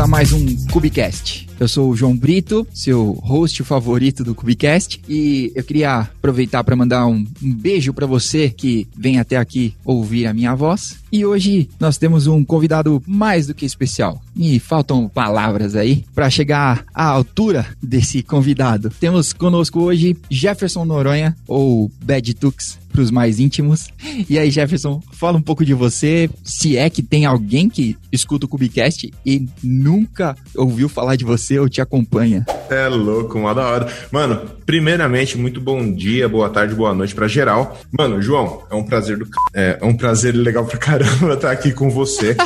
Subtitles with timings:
[0.00, 1.46] a mais um Cubicast.
[1.60, 6.74] Eu sou o João Brito, seu host favorito do Cubicast, e eu queria aproveitar para
[6.74, 10.96] mandar um, um beijo para você que vem até aqui ouvir a minha voz.
[11.12, 14.22] E hoje nós temos um convidado mais do que especial.
[14.34, 18.88] E faltam palavras aí para chegar à altura desse convidado.
[18.98, 23.88] Temos conosco hoje Jefferson Noronha, ou Bad Tux para os mais íntimos.
[24.28, 28.46] E aí, Jefferson, fala um pouco de você, se é que tem alguém que escuta
[28.46, 32.44] o Cubicast e nunca ouviu falar de você ou te acompanha.
[32.68, 33.92] É louco, uma da hora.
[34.10, 37.78] Mano, primeiramente, muito bom dia, boa tarde, boa noite para geral.
[37.90, 41.72] Mano, João, é um prazer do é, é um prazer legal pra caramba estar aqui
[41.72, 42.36] com você.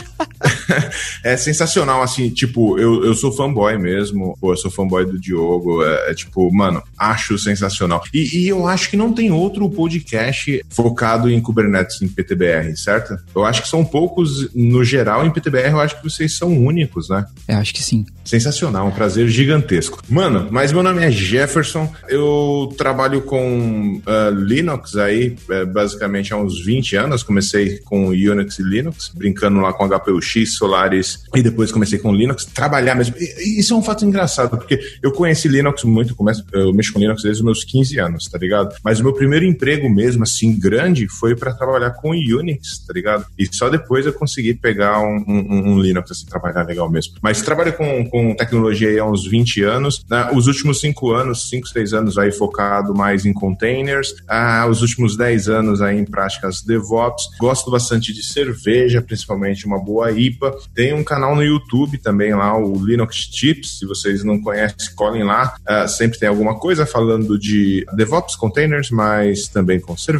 [1.22, 5.84] é sensacional, assim, tipo, eu, eu sou fanboy mesmo, pô, eu sou fanboy do Diogo,
[5.84, 8.02] é, é tipo, mano, acho sensacional.
[8.12, 10.33] E, e, eu acho que não tem outro podcast
[10.68, 13.16] focado em Kubernetes em PTBR, certo?
[13.34, 17.08] Eu acho que são poucos, no geral, em PTBR, eu acho que vocês são únicos,
[17.08, 17.24] né?
[17.48, 18.04] Eu acho que sim.
[18.24, 20.02] Sensacional, um prazer gigantesco.
[20.08, 26.36] Mano, mas meu nome é Jefferson, eu trabalho com uh, Linux aí, é, basicamente há
[26.36, 31.70] uns 20 anos, comecei com Unix e Linux, brincando lá com HPUX, Solaris, e depois
[31.70, 33.14] comecei com Linux, trabalhar mesmo.
[33.18, 36.16] E, isso é um fato engraçado, porque eu conheci Linux muito,
[36.52, 38.74] eu mexo com Linux desde os meus 15 anos, tá ligado?
[38.82, 43.24] Mas o meu primeiro emprego mesmo, assim, grande, foi para trabalhar com Unix, tá ligado?
[43.38, 47.14] E só depois eu consegui pegar um, um, um Linux, assim, trabalhar legal mesmo.
[47.22, 50.30] Mas trabalho com, com tecnologia há uns 20 anos, né?
[50.34, 55.16] os últimos 5 anos, 5, 6 anos aí focado mais em containers, ah, os últimos
[55.16, 60.92] 10 anos aí em práticas DevOps, gosto bastante de cerveja, principalmente uma boa IPA, tem
[60.92, 65.54] um canal no YouTube também lá, o Linux Tips, se vocês não conhecem, colhem lá,
[65.68, 70.13] uh, sempre tem alguma coisa falando de DevOps, containers, mas também com cerveja.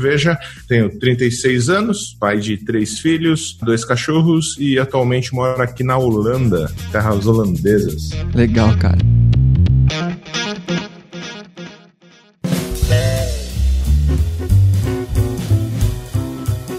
[0.69, 6.71] Tenho 36 anos, pai de três filhos, dois cachorros e atualmente moro aqui na Holanda,
[6.93, 8.11] terras holandesas.
[8.35, 8.99] Legal, cara.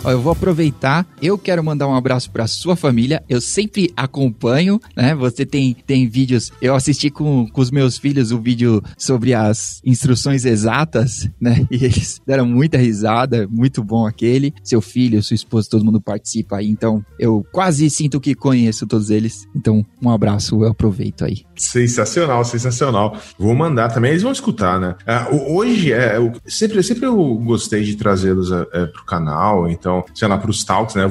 [0.06, 3.24] Ó, eu vou aproveitar, eu quero mandar um abraço para sua família.
[3.28, 5.16] Eu sempre acompanho, né?
[5.16, 6.52] Você tem, tem vídeos.
[6.62, 11.66] Eu assisti com, com os meus filhos o vídeo sobre as instruções exatas, né?
[11.76, 14.54] E eles deram muita risada, muito bom aquele.
[14.64, 16.70] Seu filho, sua esposa, todo mundo participa aí.
[16.70, 19.48] Então, eu quase sinto que conheço todos eles.
[19.56, 21.44] Então, um abraço, eu aproveito aí.
[21.58, 23.18] Sensacional, sensacional.
[23.38, 24.96] Vou mandar também, eles vão escutar, né?
[25.32, 29.95] Uh, hoje, é, eu, sempre, sempre eu gostei de trazê-los é, é, pro canal, então
[29.96, 31.04] então, sei lá, pros talks, né?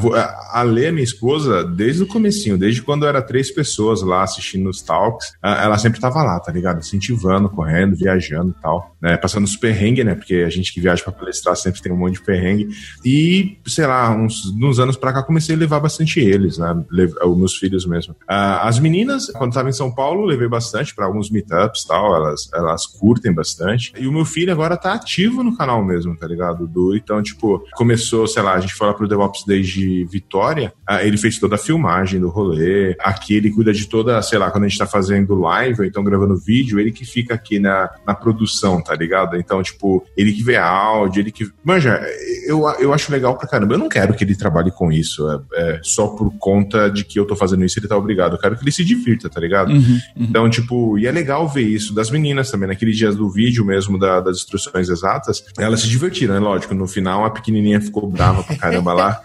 [0.53, 4.83] A Lê, minha esposa, desde o comecinho, desde quando era três pessoas lá assistindo os
[4.83, 6.78] talks, ela sempre tava lá, tá ligado?
[6.78, 9.17] Incentivando, correndo, viajando e tal, né?
[9.17, 10.15] Passando os perrengues, né?
[10.15, 12.69] Porque a gente que viaja para palestrar sempre tem um monte de perrengue.
[13.05, 16.84] E, sei lá, uns, uns anos pra cá comecei a levar bastante eles, né?
[17.25, 18.15] Os meus filhos mesmo.
[18.27, 22.49] As meninas, quando tava em São Paulo, levei bastante para alguns meetups e tal, elas,
[22.53, 23.93] elas curtem bastante.
[23.99, 26.66] E o meu filho agora tá ativo no canal mesmo, tá ligado?
[26.66, 31.02] Do, então, tipo, começou, sei lá, a gente gente lá pro DevOps desde Vitória, ah,
[31.02, 32.96] ele fez toda a filmagem do rolê.
[33.00, 36.02] Aqui ele cuida de toda, sei lá, quando a gente tá fazendo live ou então
[36.02, 39.36] gravando vídeo, ele que fica aqui na, na produção, tá ligado?
[39.36, 41.50] Então, tipo, ele que vê áudio, ele que.
[41.62, 42.00] Manja,
[42.46, 43.74] eu, eu acho legal pra caramba.
[43.74, 45.26] Eu não quero que ele trabalhe com isso.
[45.54, 48.34] É, é só por conta de que eu tô fazendo isso, ele tá obrigado.
[48.34, 49.70] Eu quero que ele se divirta, tá ligado?
[49.70, 50.00] Uhum, uhum.
[50.16, 52.68] Então, tipo, e é legal ver isso das meninas também.
[52.68, 56.41] Naqueles dias do vídeo mesmo, da, das instruções exatas, elas se divertiram, né?
[56.41, 59.22] Lógico, no final a pequenininha ficou brava pra caramba lá.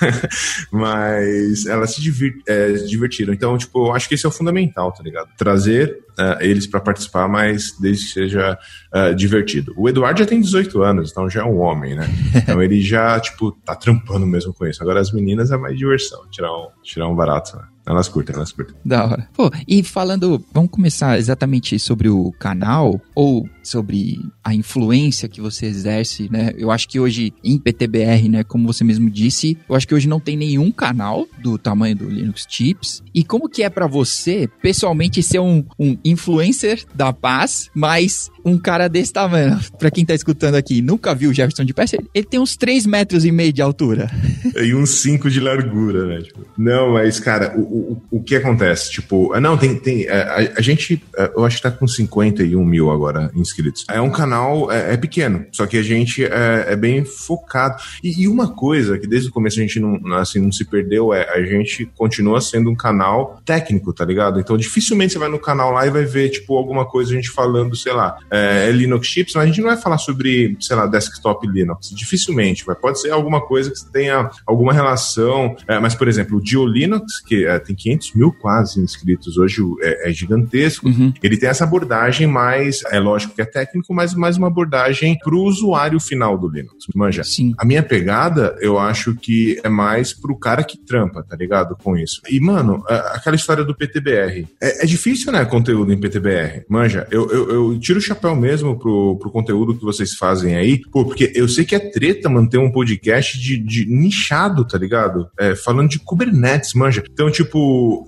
[0.70, 3.32] Mas elas se divir, é, divertiram.
[3.32, 5.28] Então, tipo, eu acho que esse é o fundamental, tá ligado?
[5.36, 8.58] Trazer uh, eles para participar, mas desde que seja
[8.94, 9.72] uh, divertido.
[9.76, 12.08] O Eduardo já tem 18 anos, então já é um homem, né?
[12.42, 14.82] Então ele já, tipo, tá trampando mesmo com isso.
[14.82, 17.64] Agora as meninas é mais diversão, tirar um, tirar um barato, né?
[17.84, 18.74] Elas curtem, elas curtem.
[18.84, 19.28] Da hora.
[19.34, 25.66] Pô, e falando, vamos começar exatamente sobre o canal ou sobre a influência que você
[25.66, 26.52] exerce, né?
[26.56, 30.08] Eu acho que hoje em PTBR, né, como você mesmo disse, eu acho que hoje
[30.08, 33.02] não tem nenhum canal do tamanho do Linux Tips.
[33.14, 38.58] E como que é para você, pessoalmente, ser um, um influencer da paz, mas um
[38.58, 39.58] cara desse tamanho?
[39.78, 42.86] Pra quem tá escutando aqui, nunca viu o Jefferson de pé, ele tem uns 3
[42.86, 44.10] metros e meio de altura.
[44.54, 46.22] E uns 5 de largura, né?
[46.22, 48.90] Tipo, não, mas, cara, o, o, o que acontece?
[48.90, 52.64] Tipo, não, tem, tem é, a, a, gente, é, eu acho que tá com 51
[52.64, 53.84] mil agora inscritos.
[53.88, 57.82] É um canal, é, é pequeno, só que a gente é, é bem focado.
[58.02, 61.12] E, e, uma coisa que desde o começo a gente não, assim, não se perdeu
[61.14, 64.38] é a gente continua sendo um canal técnico, tá ligado?
[64.38, 67.30] Então dificilmente você vai no canal lá e vai ver, tipo, alguma coisa a gente
[67.30, 70.86] falando, sei lá, é, Linux chips, mas a gente não vai falar sobre, sei lá,
[70.86, 71.90] desktop Linux.
[71.90, 72.76] Dificilmente, vai.
[72.76, 75.56] Pode ser alguma coisa que tenha alguma relação.
[75.66, 79.62] É, mas, por exemplo, o Dio Linux, que é, tem 500 mil quase inscritos hoje,
[79.80, 80.88] é, é gigantesco.
[80.88, 81.12] Uhum.
[81.22, 85.34] Ele tem essa abordagem mais, é lógico que é técnico, mas mais uma abordagem para
[85.34, 86.86] o usuário final do Linux.
[86.94, 87.24] Manja.
[87.24, 87.54] Sim.
[87.58, 91.76] A minha pegada, eu acho que é mais pro cara que trampa, tá ligado?
[91.82, 92.20] Com isso.
[92.28, 94.46] E, mano, aquela história do PTBR.
[94.60, 96.64] É, é difícil, né, conteúdo em PTBR.
[96.68, 100.80] Manja, eu, eu, eu, tiro o chapéu mesmo pro, pro conteúdo que vocês fazem aí,
[100.90, 105.28] pô, porque eu sei que é treta manter um podcast de, de nichado, tá ligado?
[105.38, 107.02] É, falando de Kubernetes, manja.
[107.10, 107.51] Então, tipo,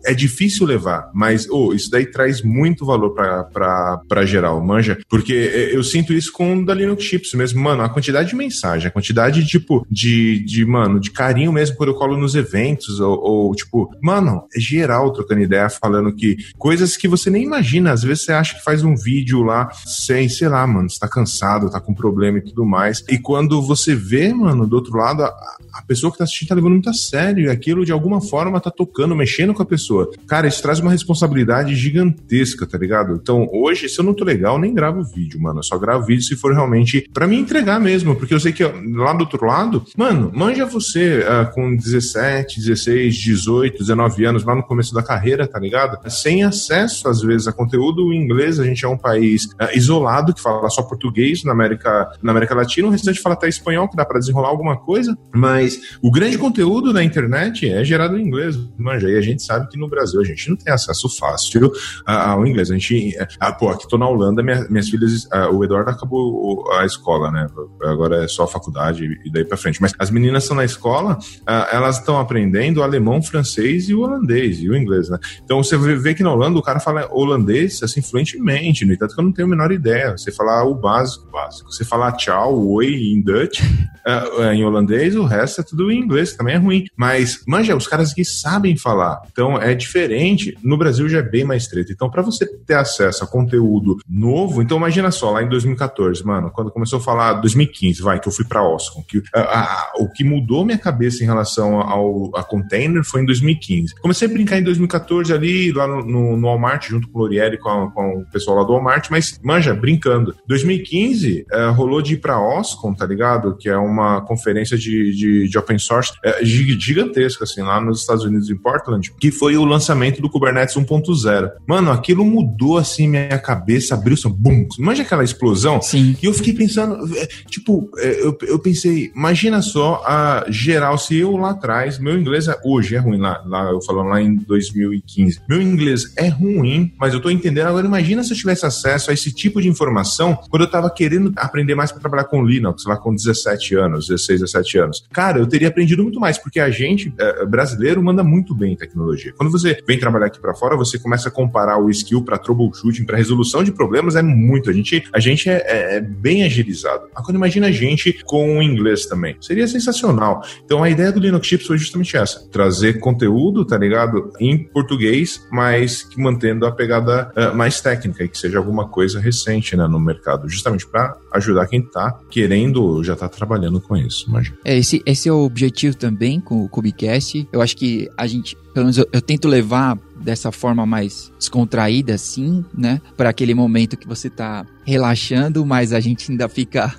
[0.05, 4.99] é difícil levar, mas, oh, isso daí traz muito valor pra, pra, pra geral, manja.
[5.09, 5.33] Porque
[5.73, 8.91] eu sinto isso com o da Linux Chips mesmo, mano, a quantidade de mensagem, a
[8.91, 13.55] quantidade, tipo, de, de mano, de carinho mesmo quando eu colo nos eventos, ou, ou
[13.55, 18.25] tipo, mano, é geral trocando ideia, falando que coisas que você nem imagina, às vezes
[18.25, 21.95] você acha que faz um vídeo lá sem, sei lá, mano, está cansado, tá com
[21.95, 23.05] problema e tudo mais.
[23.09, 25.29] E quando você vê, mano, do outro lado, a,
[25.75, 28.61] a pessoa que tá assistindo tá levando muito a sério e aquilo de alguma forma
[28.61, 30.11] tá tocando, mexendo com a pessoa.
[30.27, 33.19] Cara, isso traz uma responsabilidade gigantesca, tá ligado?
[33.21, 35.61] Então, hoje, se eu não tô legal, nem gravo vídeo, mano.
[35.61, 38.63] Eu só gravo vídeo se for realmente para mim entregar mesmo, porque eu sei que
[38.63, 44.55] lá do outro lado, mano, manja você uh, com 17, 16, 18, 19 anos, lá
[44.55, 45.99] no começo da carreira, tá ligado?
[46.11, 50.35] Sem acesso, às vezes, a conteúdo em inglês, a gente é um país uh, isolado,
[50.35, 53.97] que fala só português na América, na América Latina, o restante fala até espanhol, que
[53.97, 58.57] dá para desenrolar alguma coisa, mas o grande conteúdo da internet é gerado em inglês,
[58.77, 61.73] manja, e a gente sabe que no Brasil a gente não tem acesso fácil
[62.07, 62.71] ao inglês.
[62.71, 66.85] A gente, uh, pô, aqui tô na Holanda, minha, minhas filhas, o Eduardo acabou a
[66.85, 67.47] escola, né?
[67.83, 69.81] Agora é só faculdade e daí para frente.
[69.81, 74.61] Mas as meninas estão na escola, uh, elas estão aprendendo alemão, francês e o holandês
[74.61, 75.19] e o inglês, né?
[75.45, 79.21] Então você vê que na Holanda o cara fala holandês assim fluentemente, no entanto que
[79.21, 80.13] eu não tenho a menor ideia.
[80.13, 81.73] Você falar o básico, básico.
[81.73, 86.33] Você falar tchau, oi em Dutch, uh, em holandês, o resto é tudo em inglês,
[86.33, 86.87] que também é ruim.
[86.97, 89.14] Mas, manja, os caras aqui sabem falar.
[89.31, 90.57] Então é diferente.
[90.63, 91.93] No Brasil já é bem mais treta.
[91.93, 96.51] Então, para você ter acesso a conteúdo novo, então imagina só, lá em 2014, mano,
[96.51, 100.09] quando começou a falar 2015, vai, que eu fui para Oscom, que a, a, o
[100.09, 103.95] que mudou minha cabeça em relação ao a container foi em 2015.
[103.97, 107.59] Comecei a brincar em 2014 ali, lá no, no, no Walmart, junto com o Lorieri,
[107.59, 110.35] com, com, o pessoal lá do Walmart, mas, manja, brincando.
[110.47, 113.57] 2015 é, rolou de ir pra Oscom, tá ligado?
[113.57, 118.25] Que é uma conferência de, de, de open source é, gigantesca, assim, lá nos Estados
[118.25, 121.51] Unidos, em Portland, que foi o lançamento do Kubernetes 1.0.
[121.67, 125.81] Mano, aquilo mudou, assim, minha cabeça, abriu-se, bum, manja aquela explosão?
[125.81, 126.17] Sim.
[126.23, 131.17] E eu fiquei pensando, é, tipo, é, eu, eu pensei, imagina só a geral, se
[131.17, 134.37] eu lá atrás, meu inglês é, hoje é ruim, lá, lá eu falando lá em
[134.37, 137.69] 2015, meu inglês é ruim, mas eu tô entendendo.
[137.69, 141.33] Agora, imagina se eu tivesse acesso a esse tipo de informação quando eu tava querendo
[141.37, 145.07] aprender mais para trabalhar com Linux, lá com 17 anos, 16, 17 anos.
[145.13, 148.77] Cara, eu teria aprendido muito mais, porque a gente, é, brasileiro, manda muito bem em
[148.87, 149.33] tecnologia.
[149.37, 153.05] Quando você vem trabalhar aqui para fora, você começa a comparar o skill para troubleshooting,
[153.05, 154.71] para resolução de problemas, é muito.
[154.71, 157.09] A gente, a gente é, é, é bem agilizado.
[157.15, 159.37] Agora, imagina a gente com o inglês também.
[159.41, 160.43] Seria sensacional.
[160.65, 164.33] Então, a ideia do Linux Chips foi justamente essa: trazer conteúdo, tá ligado?
[164.41, 169.21] Em português, mas que mantendo a pegada uh, mais técnica e que seja alguma coisa
[169.21, 174.29] recente né, no mercado, justamente para ajudar quem tá querendo já tá trabalhando com isso.
[174.29, 174.57] Imagina.
[174.65, 177.47] É, esse, esse é o objetivo também com o Cubicast.
[177.53, 182.15] Eu acho que a gente, pelo menos eu, eu tento levar dessa forma mais descontraída,
[182.15, 183.01] assim, né?
[183.17, 186.95] Para aquele momento que você tá relaxando, mas a gente ainda fica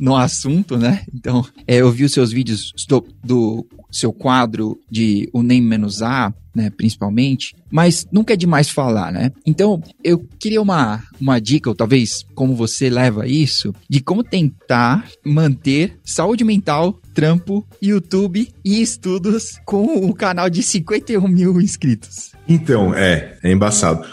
[0.00, 1.04] no assunto, né?
[1.14, 6.02] Então, é, eu vi os seus vídeos do, do seu quadro de o nem menos
[6.02, 9.30] A, né, principalmente, mas nunca é demais falar, né?
[9.46, 15.08] Então, eu queria uma, uma dica, ou talvez como você leva isso, de como tentar
[15.24, 22.32] manter saúde mental, trampo, YouTube e estudos com o canal de 51 mil inscritos.
[22.50, 24.04] Então, é, é embaçado.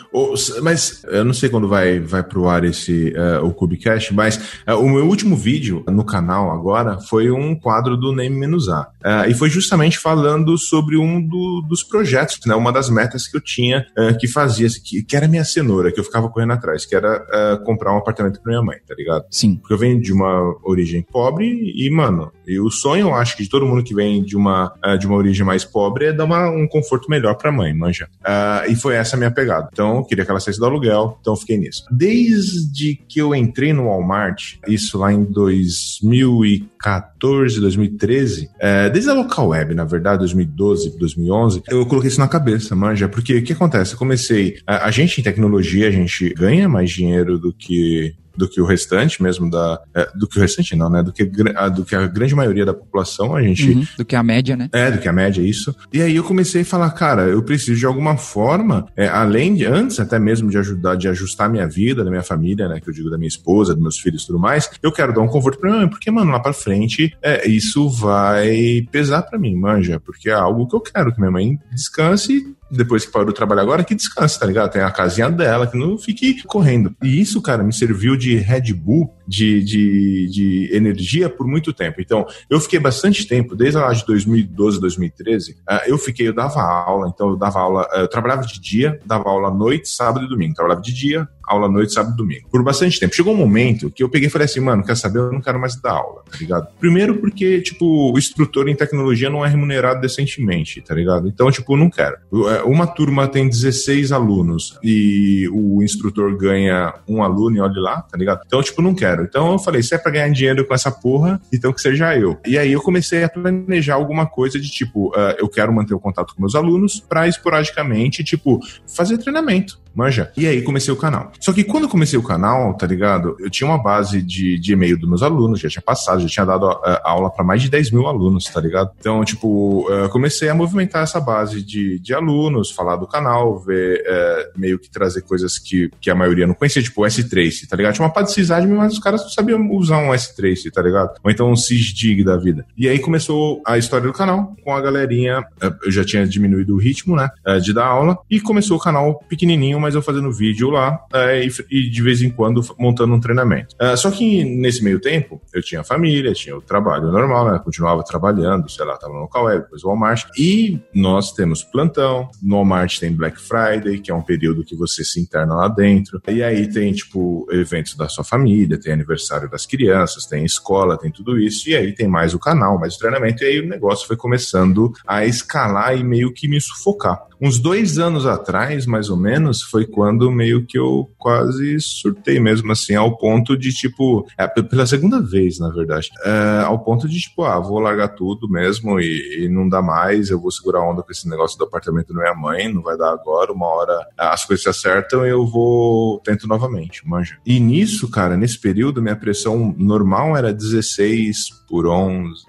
[0.61, 4.75] mas eu não sei quando vai, vai pro ar esse uh, o Cubecast, mas uh,
[4.75, 8.81] o meu último vídeo no canal agora foi um quadro do Name-A.
[8.81, 12.53] Uh, e foi justamente falando sobre um do, dos projetos, né?
[12.53, 13.87] Uma das metas que eu tinha
[14.19, 17.93] que fazia, que, que era minha cenoura, que eu ficava correndo atrás, que era comprar
[17.93, 19.25] um apartamento pra minha mãe, tá ligado?
[19.31, 19.55] Sim.
[19.55, 23.43] Porque eu venho de uma origem pobre e, mano, e o sonho, eu acho que
[23.43, 26.49] de todo mundo que vem de uma, de uma origem mais pobre é dar uma,
[26.49, 28.07] um conforto melhor pra mãe, manja.
[28.27, 29.69] Uh, e foi essa a minha pegada.
[29.71, 31.83] Então, eu queria que ela saísse do aluguel, então fiquei nisso.
[31.89, 39.47] Desde que eu entrei no Walmart, isso lá em 2014, 2013, é, desde a local
[39.47, 43.93] web, na verdade, 2012, 2011, eu coloquei isso na cabeça, manja, porque o que acontece?
[43.93, 48.47] Eu comecei, a, a gente em tecnologia, a gente ganha mais dinheiro do que do
[48.47, 49.81] que o restante mesmo da.
[49.93, 51.01] É, do que o restante não, né?
[51.01, 53.71] Do que, do que a grande maioria da população, a gente.
[53.71, 54.69] Uhum, do que a média, né?
[54.71, 55.75] É, do que a média, isso.
[55.91, 59.65] E aí eu comecei a falar, cara, eu preciso de alguma forma, é, além de,
[59.65, 62.79] antes até mesmo de ajudar, de ajustar a minha vida, da minha família, né?
[62.79, 65.21] Que eu digo da minha esposa, dos meus filhos e tudo mais, eu quero dar
[65.21, 69.39] um conforto pra minha mãe, porque, mano, lá pra frente, é, isso vai pesar pra
[69.39, 73.27] mim, manja, porque é algo que eu quero, que minha mãe descanse depois que parou
[73.27, 74.71] de trabalhar agora, que descanse, tá ligado?
[74.71, 76.95] Tem a casinha dela, que não fique correndo.
[77.01, 82.01] E isso, cara, me serviu de Red Bull, de, de, de energia por muito tempo.
[82.01, 85.55] Então, eu fiquei bastante tempo, desde lá de 2012, 2013, uh,
[85.85, 89.29] eu fiquei, eu dava aula, então eu dava aula, uh, eu trabalhava de dia, dava
[89.29, 90.53] aula à noite, sábado e domingo.
[90.53, 92.47] Trabalhava de dia, aula à noite, sábado e domingo.
[92.51, 93.15] Por bastante tempo.
[93.15, 95.19] Chegou um momento que eu peguei e falei assim, mano, quer saber?
[95.19, 96.67] Eu não quero mais dar aula, tá ligado?
[96.79, 101.27] Primeiro porque, tipo, o instrutor em tecnologia não é remunerado decentemente, tá ligado?
[101.27, 102.17] Então, tipo, não quero.
[102.49, 108.01] É, uma turma tem 16 alunos e o instrutor ganha um aluno e olhe lá,
[108.01, 108.41] tá ligado?
[108.45, 109.23] Então, tipo, não quero.
[109.23, 112.37] Então eu falei, se é pra ganhar dinheiro com essa porra, então que seja eu.
[112.45, 115.99] E aí eu comecei a planejar alguma coisa de tipo, uh, eu quero manter o
[115.99, 120.31] contato com meus alunos pra esporadicamente, tipo, fazer treinamento manja?
[120.37, 121.31] E aí comecei o canal.
[121.39, 123.35] Só que quando comecei o canal, tá ligado?
[123.39, 126.45] Eu tinha uma base de, de e-mail dos meus alunos, já tinha passado, já tinha
[126.45, 128.91] dado uh, aula para mais de 10 mil alunos, tá ligado?
[128.99, 134.01] Então, tipo, uh, comecei a movimentar essa base de, de alunos, falar do canal, ver,
[134.01, 137.75] uh, meio que trazer coisas que, que a maioria não conhecia, tipo o S-Trace, tá
[137.75, 137.95] ligado?
[137.95, 141.15] Tinha uma parte de mas os caras não sabiam usar um S-Trace, tá ligado?
[141.23, 142.65] Ou então um SysDig da vida.
[142.77, 145.43] E aí começou a história do canal, com a galerinha,
[145.83, 147.29] eu já tinha diminuído o ritmo, né,
[147.61, 151.51] de dar aula, e começou o canal pequenininho, mas eu fazendo vídeo lá é, e,
[151.69, 153.75] e, de vez em quando montando um treinamento.
[153.79, 157.59] É, só que nesse meio tempo, eu tinha família, tinha o trabalho normal, né?
[157.63, 160.25] Continuava trabalhando, sei lá, tava no local web, depois o Walmart.
[160.37, 165.03] E nós temos plantão, no Walmart tem Black Friday, que é um período que você
[165.03, 166.21] se interna lá dentro.
[166.27, 171.11] E aí tem, tipo, eventos da sua família, tem aniversário das crianças, tem escola, tem
[171.11, 171.69] tudo isso.
[171.69, 173.43] E aí tem mais o canal, mais o treinamento.
[173.43, 177.27] E aí o negócio foi começando a escalar e meio que me sufocar.
[177.39, 182.71] Uns dois anos atrás, mais ou menos, foi quando meio que eu quase surtei mesmo,
[182.71, 187.19] assim, ao ponto de, tipo, é, pela segunda vez, na verdade, é, ao ponto de,
[187.19, 191.03] tipo, ah, vou largar tudo mesmo e, e, não dá mais, eu vou segurar onda
[191.03, 194.45] com esse negócio do apartamento da minha mãe, não vai dar agora, uma hora as
[194.45, 197.37] coisas se acertam e eu vou, tento novamente, manja.
[197.45, 202.43] E nisso, cara, nesse período, minha pressão normal era 16 por 11,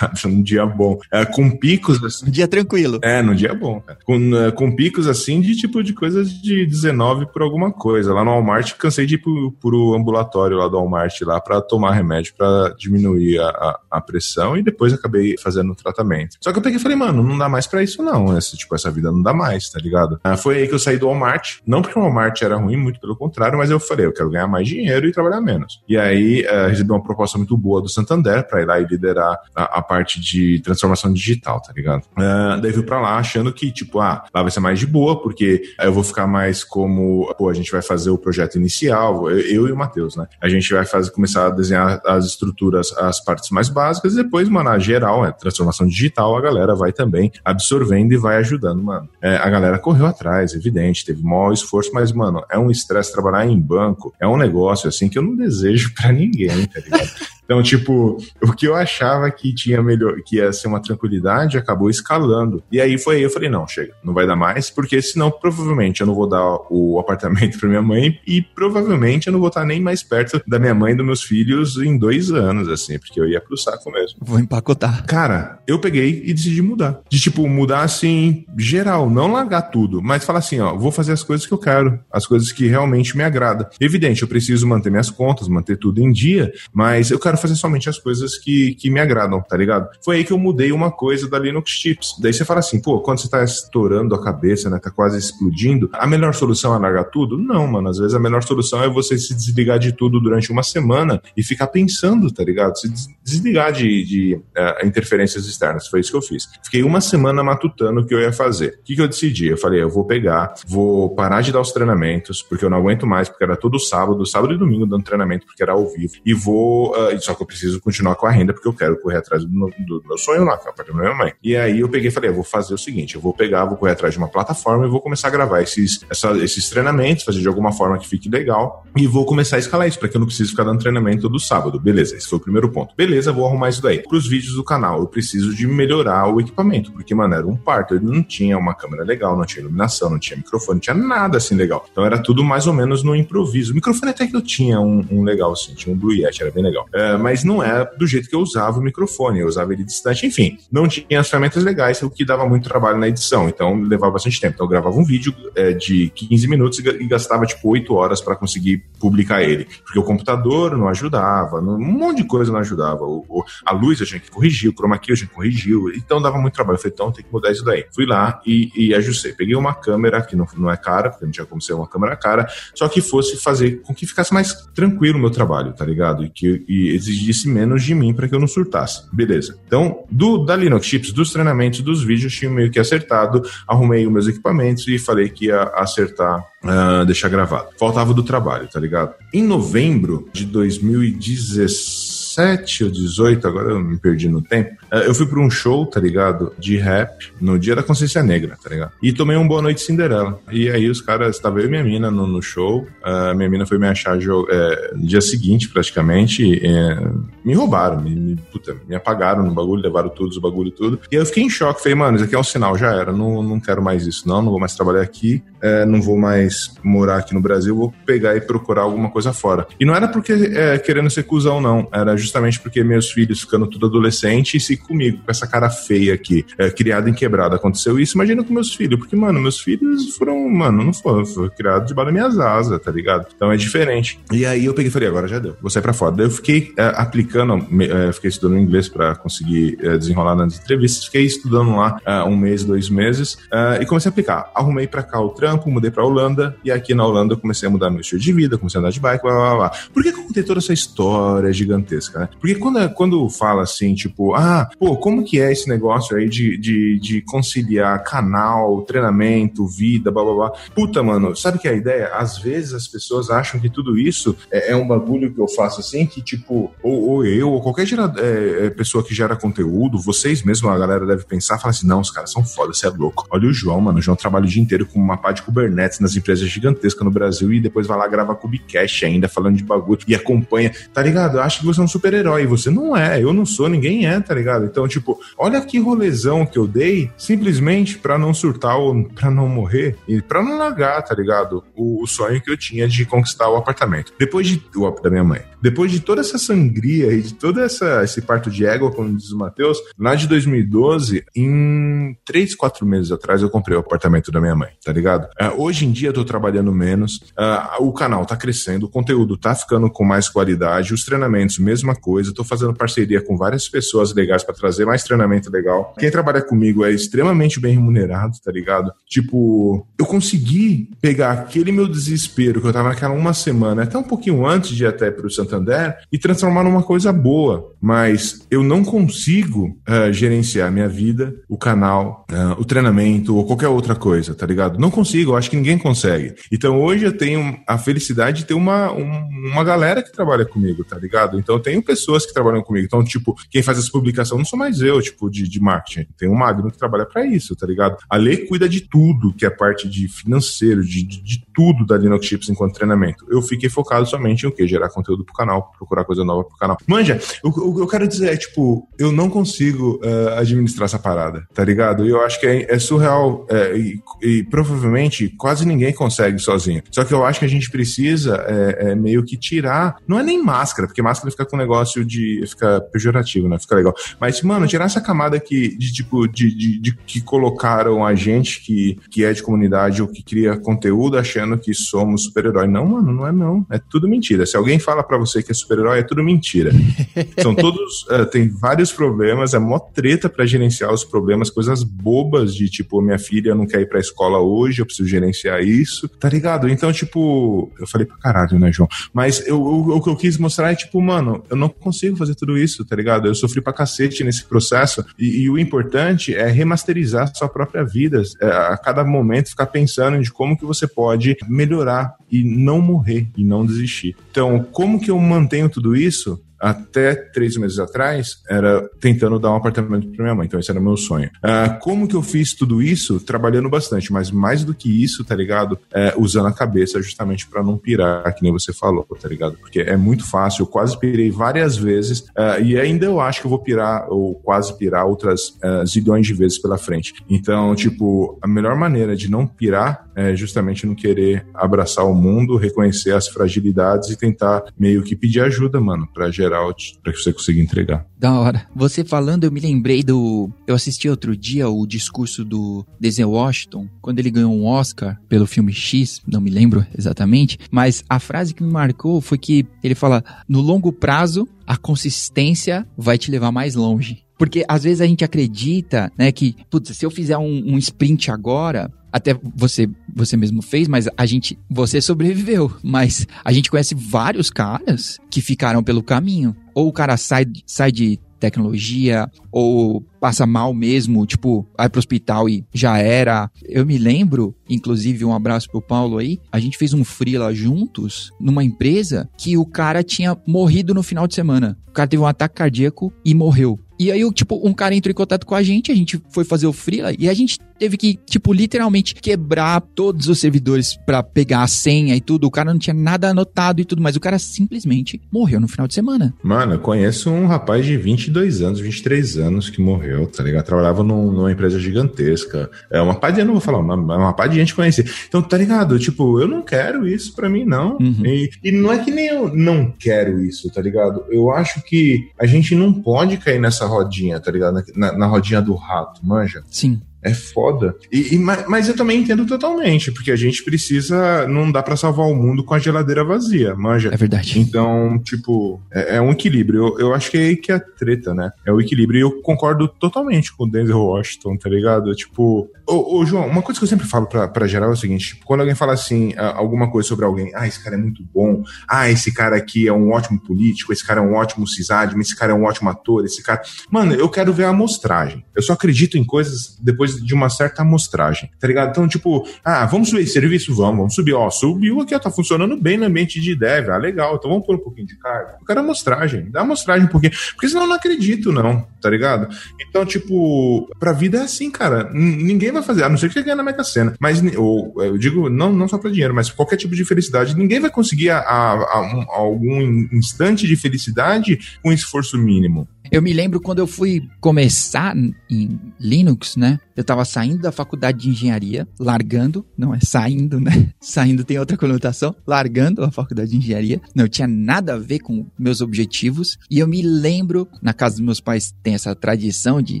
[0.24, 0.98] num dia bom.
[1.10, 2.02] É, com picos.
[2.02, 2.98] Assim, dia tranquilo.
[3.02, 3.98] É, num dia bom, cara.
[4.04, 8.12] Com, é, com picos assim de tipo de coisas de 19 por alguma coisa.
[8.12, 11.92] Lá no Walmart, cansei de ir pro, pro ambulatório lá do Walmart lá para tomar
[11.92, 16.36] remédio para diminuir a, a, a, pressão e depois acabei fazendo o tratamento.
[16.40, 18.36] Só que eu peguei e falei, mano, não dá mais para isso não.
[18.36, 20.20] Essa, tipo, essa vida não dá mais, tá ligado?
[20.22, 21.58] Ah, foi aí que eu saí do Walmart.
[21.66, 24.46] Não porque o Walmart era ruim, muito pelo contrário, mas eu falei, eu quero ganhar
[24.46, 25.82] mais dinheiro e trabalhar menos.
[25.88, 29.38] E aí uh, recebi uma proposta muito boa do Santander para ir lá e liderar
[29.54, 32.02] a, a, parte de transformação digital, tá ligado?
[32.16, 35.20] Uh, daí fui pra lá achando que, tipo, ah, lá vai ser mais de boa,
[35.20, 39.40] porque eu vou ficar mais como, pô, a gente vai fazer o projeto inicial, eu,
[39.40, 40.26] eu e o Matheus, né?
[40.40, 44.48] A gente vai fazer, começar a desenhar as estruturas, as partes mais básicas, e depois,
[44.48, 49.08] mano, a geral, é transformação digital, a galera vai também absorvendo e vai ajudando, mano.
[49.20, 53.46] É, a galera correu atrás, evidente, teve maior esforço, mas, mano, é um estresse trabalhar
[53.46, 57.10] em banco, é um negócio, assim, que eu não desejo para ninguém, tá ligado?
[57.44, 61.90] Então, tipo, o que eu achava que tinha melhor, que ia ser uma tranquilidade, acabou
[61.90, 62.62] escalando.
[62.70, 66.00] E aí foi aí eu falei, não, chega, não vai dar mais, porque senão provavelmente
[66.00, 69.64] eu não vou dar o apartamento para minha mãe e provavelmente eu não vou estar
[69.64, 73.20] nem mais perto da minha mãe e dos meus filhos em dois anos, assim, porque
[73.20, 74.18] eu ia pro saco mesmo.
[74.20, 75.04] Vou empacotar.
[75.06, 77.00] Cara, eu peguei e decidi mudar.
[77.08, 81.22] De tipo, mudar assim, geral, não largar tudo, mas falar assim, ó, vou fazer as
[81.22, 83.66] coisas que eu quero, as coisas que realmente me agradam.
[83.80, 87.88] Evidente, eu preciso manter minhas contas, manter tudo em dia, mas eu quero fazer somente
[87.88, 89.88] as coisas que, que me agradam, tá ligado?
[90.04, 92.16] Foi aí que eu mudei uma coisa da Linux Chips.
[92.20, 95.88] Daí você fala assim, pô, quando você tá estourando a cabeça, né, tá quase explodindo,
[95.92, 97.38] a melhor solução é largar tudo?
[97.38, 100.62] Não, mano, às vezes a melhor solução é você se desligar de tudo durante uma
[100.62, 102.78] semana e ficar pensando, tá ligado?
[102.78, 105.86] Se desligar de, de uh, interferências externas.
[105.86, 106.48] Foi isso que eu fiz.
[106.64, 108.78] Fiquei uma semana matutando o que eu ia fazer.
[108.80, 109.48] O que, que eu decidi?
[109.48, 113.06] Eu falei, eu vou pegar, vou parar de dar os treinamentos, porque eu não aguento
[113.06, 116.34] mais, porque era todo sábado, sábado e domingo dando treinamento, porque era ao vivo, e
[116.34, 119.44] vou uh, só que eu preciso continuar com a renda porque eu quero correr atrás
[119.44, 121.32] do, do, do meu sonho lá, que é parte da minha mãe.
[121.42, 123.76] E aí eu peguei e falei, eu vou fazer o seguinte, eu vou pegar, vou
[123.76, 127.40] correr atrás de uma plataforma e vou começar a gravar esses, essa, esses treinamentos, fazer
[127.40, 130.20] de alguma forma que fique legal e vou começar a escalar isso, para que eu
[130.20, 131.78] não precise ficar dando treinamento todo sábado.
[131.78, 132.94] Beleza, esse foi o primeiro ponto.
[132.96, 134.02] Beleza, vou arrumar isso daí.
[134.02, 137.56] Para os vídeos do canal, eu preciso de melhorar o equipamento, porque, mano, era um
[137.56, 140.94] parto, ele não tinha uma câmera legal, não tinha iluminação, não tinha microfone, não tinha
[140.94, 141.86] nada assim legal.
[141.90, 143.72] Então era tudo mais ou menos no improviso.
[143.72, 146.50] O microfone até que eu tinha um, um legal assim, tinha um Blue Yeti, era
[146.50, 146.86] bem legal.
[146.92, 150.26] É, mas não é do jeito que eu usava o microfone, eu usava ele distante,
[150.26, 150.58] enfim.
[150.70, 154.40] Não tinha as ferramentas legais, o que dava muito trabalho na edição, então levava bastante
[154.40, 154.54] tempo.
[154.54, 158.36] Então eu gravava um vídeo é, de 15 minutos e gastava tipo 8 horas para
[158.36, 163.04] conseguir publicar ele, porque o computador não ajudava, um monte de coisa não ajudava.
[163.04, 165.76] O, o, a luz eu tinha que corrigir, o chroma key eu tinha que corrigir,
[165.96, 166.76] então dava muito trabalho.
[166.76, 167.86] Eu falei, então tem que mudar isso daí.
[167.94, 169.32] Fui lá e, e ajustei.
[169.32, 172.16] Peguei uma câmera que não, não é cara, porque não tinha como ser uma câmera
[172.16, 176.24] cara, só que fosse fazer com que ficasse mais tranquilo o meu trabalho, tá ligado?
[176.24, 179.04] E que e exigisse menos de mim para que eu não surtasse.
[179.12, 179.58] Beleza.
[179.66, 184.12] Então, do, da Linux Chips, dos treinamentos, dos vídeos, tinha meio que acertado, arrumei os
[184.12, 187.70] meus equipamentos e falei que ia acertar Uh, deixar gravado.
[187.76, 189.14] Faltava do trabalho, tá ligado?
[189.34, 194.81] Em novembro de 2017, 17 ou 18, agora eu me perdi no tempo.
[194.92, 196.52] É, eu fui pra um show, tá ligado?
[196.58, 198.92] De rap, no dia da consciência negra, tá ligado?
[199.02, 200.38] E tomei um Boa Noite Cinderela.
[200.50, 202.86] E aí os caras, tava eu e minha mina no, no show.
[203.02, 206.60] Uh, minha mina foi me achar é, no dia seguinte, praticamente.
[206.62, 207.08] É,
[207.42, 211.00] me roubaram, me, me, puta, me apagaram no bagulho, levaram tudo, os bagulho tudo.
[211.10, 211.82] E eu fiquei em choque.
[211.82, 213.12] Falei, mano, isso aqui é um sinal, já era.
[213.12, 214.42] Não, não quero mais isso, não.
[214.42, 215.42] Não vou mais trabalhar aqui.
[215.62, 217.74] É, não vou mais morar aqui no Brasil.
[217.74, 219.66] Vou pegar e procurar alguma coisa fora.
[219.80, 221.88] E não era porque é, querendo ser cuzão, não.
[221.90, 226.14] Era justamente porque meus filhos ficando tudo adolescente e se comigo, com essa cara feia
[226.14, 230.16] aqui, é, criado em quebrada, aconteceu isso, imagina com meus filhos, porque, mano, meus filhos
[230.16, 233.26] foram, mano, não foram, foram criados debaixo das minhas asas, tá ligado?
[233.34, 234.18] Então é diferente.
[234.32, 236.12] E aí eu peguei e falei, agora já deu, vou sair pra fora.
[236.12, 241.04] Daí eu fiquei é, aplicando, é, fiquei estudando inglês para conseguir é, desenrolar nas entrevistas,
[241.04, 244.50] fiquei estudando lá é, um mês, dois meses, é, e comecei a aplicar.
[244.54, 247.70] Arrumei pra cá o trampo, mudei pra Holanda, e aqui na Holanda eu comecei a
[247.70, 249.72] mudar meu estilo de vida, comecei a andar de bike, blá blá blá.
[249.92, 252.28] Por que, que eu contei toda essa história gigantesca, né?
[252.40, 256.56] Porque quando, quando fala assim, tipo, ah, pô, como que é esse negócio aí de,
[256.58, 260.50] de, de conciliar canal, treinamento, vida, blá blá blá.
[260.74, 262.08] Puta, mano, sabe que é a ideia?
[262.14, 265.80] Às vezes as pessoas acham que tudo isso é, é um bagulho que eu faço
[265.80, 269.98] assim, que tipo, ou, ou eu, ou qualquer gera, é, é pessoa que gera conteúdo,
[269.98, 272.90] vocês mesmo, a galera deve pensar, fala assim, não, os caras são foda, você é
[272.90, 273.26] louco.
[273.30, 276.00] Olha o João, mano, o João trabalha o dia inteiro com uma pá de Kubernetes
[276.00, 280.00] nas empresas gigantescas no Brasil e depois vai lá gravar Kubecast ainda, falando de bagulho,
[280.06, 281.40] e acompanha, tá ligado?
[281.40, 284.34] Acho que você é um super-herói, você não é, eu não sou, ninguém é, tá
[284.34, 284.61] ligado?
[284.64, 289.48] Então, tipo, olha que rolezão que eu dei simplesmente para não surtar ou pra não
[289.48, 291.64] morrer e pra não largar, tá ligado?
[291.74, 294.12] O, o, sonho que eu tinha de conquistar o apartamento.
[294.18, 294.62] Depois de.
[294.76, 295.42] O da minha mãe.
[295.62, 299.30] Depois de toda essa sangria e de todo essa, esse parto de égua, como diz
[299.30, 304.40] o Matheus, lá de 2012, em 3, 4 meses atrás, eu comprei o apartamento da
[304.40, 305.26] minha mãe, tá ligado?
[305.40, 309.36] Uh, hoje em dia eu tô trabalhando menos, uh, o canal tá crescendo, o conteúdo
[309.36, 314.12] tá ficando com mais qualidade, os treinamentos, mesma coisa, tô fazendo parceria com várias pessoas
[314.12, 315.94] legais para trazer mais treinamento legal.
[315.98, 318.92] Quem trabalha comigo é extremamente bem remunerado, tá ligado?
[319.08, 324.02] Tipo, eu consegui pegar aquele meu desespero que eu tava naquela uma semana, até um
[324.02, 327.72] pouquinho antes de ir até pro Santander, e transformar numa coisa boa.
[327.80, 333.68] Mas eu não consigo uh, gerenciar minha vida, o canal, uh, o treinamento ou qualquer
[333.68, 334.78] outra coisa, tá ligado?
[334.78, 336.34] Não consigo, eu acho que ninguém consegue.
[336.50, 340.84] Então hoje eu tenho a felicidade de ter uma, um, uma galera que trabalha comigo,
[340.84, 341.38] tá ligado?
[341.38, 342.86] Então eu tenho pessoas que trabalham comigo.
[342.86, 343.90] Então, tipo, quem faz essa
[344.38, 346.06] não sou mais eu, tipo, de, de marketing.
[346.16, 347.96] Tem o Magno que trabalha para isso, tá ligado?
[348.08, 351.96] A Lê cuida de tudo, que é parte de financeiro, de, de, de, tudo da
[351.96, 353.26] Linux Chips enquanto treinamento.
[353.30, 354.66] Eu fiquei focado somente em o quê?
[354.66, 356.78] Gerar conteúdo pro canal, procurar coisa nova pro canal.
[356.86, 361.46] Manja, o que eu quero dizer é, tipo, eu não consigo uh, administrar essa parada,
[361.52, 362.06] tá ligado?
[362.06, 366.82] E eu acho que é, é surreal é, e, e, provavelmente quase ninguém consegue sozinho.
[366.90, 370.42] Só que eu acho que a gente precisa é, meio que tirar, não é nem
[370.42, 373.58] máscara, porque máscara fica com um negócio de, fica pejorativo, né?
[373.58, 373.94] Fica legal.
[374.22, 378.62] Mas, mano, tirar essa camada que, de tipo, de, de, de, que colocaram a gente
[378.62, 382.68] que, que é de comunidade ou que cria conteúdo achando que somos super-herói.
[382.68, 383.66] Não, mano, não é não.
[383.68, 384.46] É tudo mentira.
[384.46, 386.70] Se alguém fala para você que é super-herói, é tudo mentira.
[387.42, 392.54] São todos, uh, tem vários problemas, é mó treta para gerenciar os problemas, coisas bobas
[392.54, 396.28] de tipo, minha filha não quer ir pra escola hoje, eu preciso gerenciar isso, tá
[396.28, 396.68] ligado?
[396.68, 398.88] Então, tipo, eu falei pra caralho, né, João?
[399.12, 402.36] Mas eu, eu, o que eu quis mostrar é, tipo, mano, eu não consigo fazer
[402.36, 403.26] tudo isso, tá ligado?
[403.26, 408.22] Eu sofri pra cacete nesse processo e, e o importante é remasterizar sua própria vida,
[408.40, 413.28] é, a cada momento ficar pensando de como que você pode melhorar e não morrer
[413.36, 414.16] e não desistir.
[414.30, 416.40] Então, como que eu mantenho tudo isso?
[416.62, 420.46] Até três meses atrás, era tentando dar um apartamento para minha mãe.
[420.46, 421.28] Então, esse era o meu sonho.
[421.44, 423.18] Uh, como que eu fiz tudo isso?
[423.18, 425.78] Trabalhando bastante, mas mais do que isso, tá ligado?
[425.92, 429.56] É, usando a cabeça justamente para não pirar, que nem você falou, tá ligado?
[429.58, 430.62] Porque é muito fácil.
[430.62, 434.34] Eu quase pirei várias vezes uh, e ainda eu acho que eu vou pirar, ou
[434.36, 437.14] quase pirar, outras uh, zilhões de vezes pela frente.
[437.28, 442.56] Então, tipo, a melhor maneira de não pirar é justamente não querer abraçar o mundo,
[442.56, 446.62] reconhecer as fragilidades e tentar meio que pedir ajuda, mano, para gerar,
[447.02, 448.06] para que você consiga entregar.
[448.18, 448.66] Da hora.
[448.74, 450.50] Você falando, eu me lembrei do.
[450.66, 455.46] Eu assisti outro dia o discurso do Denzel Washington, quando ele ganhou um Oscar pelo
[455.46, 459.94] filme X, não me lembro exatamente, mas a frase que me marcou foi que ele
[459.94, 464.24] fala: no longo prazo, a consistência vai te levar mais longe.
[464.42, 468.28] Porque às vezes a gente acredita, né, que, putz, se eu fizer um, um sprint
[468.28, 473.94] agora, até você você mesmo fez, mas a gente você sobreviveu, mas a gente conhece
[473.94, 476.56] vários caras que ficaram pelo caminho.
[476.74, 482.48] Ou o cara sai, sai de tecnologia ou passa mal mesmo, tipo, vai pro hospital
[482.48, 483.48] e já era.
[483.62, 488.32] Eu me lembro, inclusive um abraço pro Paulo aí, a gente fez um freela juntos
[488.40, 491.78] numa empresa que o cara tinha morrido no final de semana.
[491.86, 493.78] O cara teve um ataque cardíaco e morreu.
[494.02, 496.66] E aí, tipo, um cara entrou em contato com a gente, a gente foi fazer
[496.66, 501.64] o freela e a gente teve que, tipo, literalmente quebrar todos os servidores para pegar
[501.64, 502.46] a senha e tudo.
[502.46, 505.88] O cara não tinha nada anotado e tudo, mas o cara simplesmente morreu no final
[505.88, 506.32] de semana.
[506.44, 510.64] Mano, eu conheço um rapaz de 22 anos, 23 anos que morreu, tá ligado?
[510.64, 512.70] Trabalhava num, numa empresa gigantesca.
[512.88, 515.12] É uma parte, eu não vou falar, uma, uma parte de gente conhecer.
[515.26, 515.98] Então, tá ligado?
[515.98, 517.98] Tipo, eu não quero isso pra mim, não.
[517.98, 518.24] Uhum.
[518.24, 521.24] E, e não é que nem eu não quero isso, tá ligado?
[521.28, 524.80] Eu acho que a gente não pode cair nessa rodinha, tá ligado?
[524.94, 526.62] Na, na rodinha do rato, manja?
[526.70, 527.00] Sim.
[527.22, 527.94] É foda.
[528.10, 531.46] E, e, mas eu também entendo totalmente, porque a gente precisa.
[531.46, 534.10] Não dá para salvar o mundo com a geladeira vazia, manja.
[534.12, 534.58] É verdade.
[534.58, 536.88] Então, tipo, é, é um equilíbrio.
[536.88, 538.50] Eu, eu, acho que é aí que é a treta, né?
[538.66, 539.18] É o equilíbrio.
[539.18, 542.12] E eu concordo totalmente com o Denzel Washington, tá ligado?
[542.14, 544.96] Tipo, ô, ô João, uma coisa que eu sempre falo pra, pra geral é o
[544.96, 548.22] seguinte: tipo, quando alguém fala assim, alguma coisa sobre alguém, ah, esse cara é muito
[548.32, 552.22] bom, ah, esse cara aqui é um ótimo político, esse cara é um ótimo cisadme,
[552.22, 553.62] esse cara é um ótimo ator, esse cara.
[553.90, 555.44] Mano, eu quero ver a amostragem.
[555.54, 558.90] Eu só acredito em coisas depois de uma certa amostragem, tá ligado?
[558.90, 560.74] Então, tipo, ah, vamos subir esse serviço?
[560.74, 561.34] Vamos, vamos subir.
[561.34, 563.90] Ó, subiu aqui, ó, tá funcionando bem no ambiente de dev.
[563.90, 565.56] Ah, legal, então vamos pôr um pouquinho de carga.
[565.60, 567.32] Eu quero amostragem, dá amostragem um pouquinho.
[567.52, 569.48] Porque senão eu não acredito, não, tá ligado?
[569.80, 572.10] Então, tipo, pra vida é assim, cara.
[572.12, 574.14] ninguém vai fazer, a não ser que você ganhe na Mega Sena.
[574.20, 577.56] Mas, ou, eu digo, não, não só pra dinheiro, mas qualquer tipo de felicidade.
[577.56, 582.88] Ninguém vai conseguir a, a, a, um, algum instante de felicidade com esforço mínimo.
[583.12, 585.14] Eu me lembro quando eu fui começar
[585.50, 586.80] em Linux, né?
[586.96, 590.90] Eu tava saindo da faculdade de engenharia, largando, não é saindo, né?
[591.00, 594.00] Saindo tem outra conotação, largando a faculdade de engenharia.
[594.14, 596.56] Não tinha nada a ver com meus objetivos.
[596.70, 600.00] E eu me lembro, na casa dos meus pais tem essa tradição de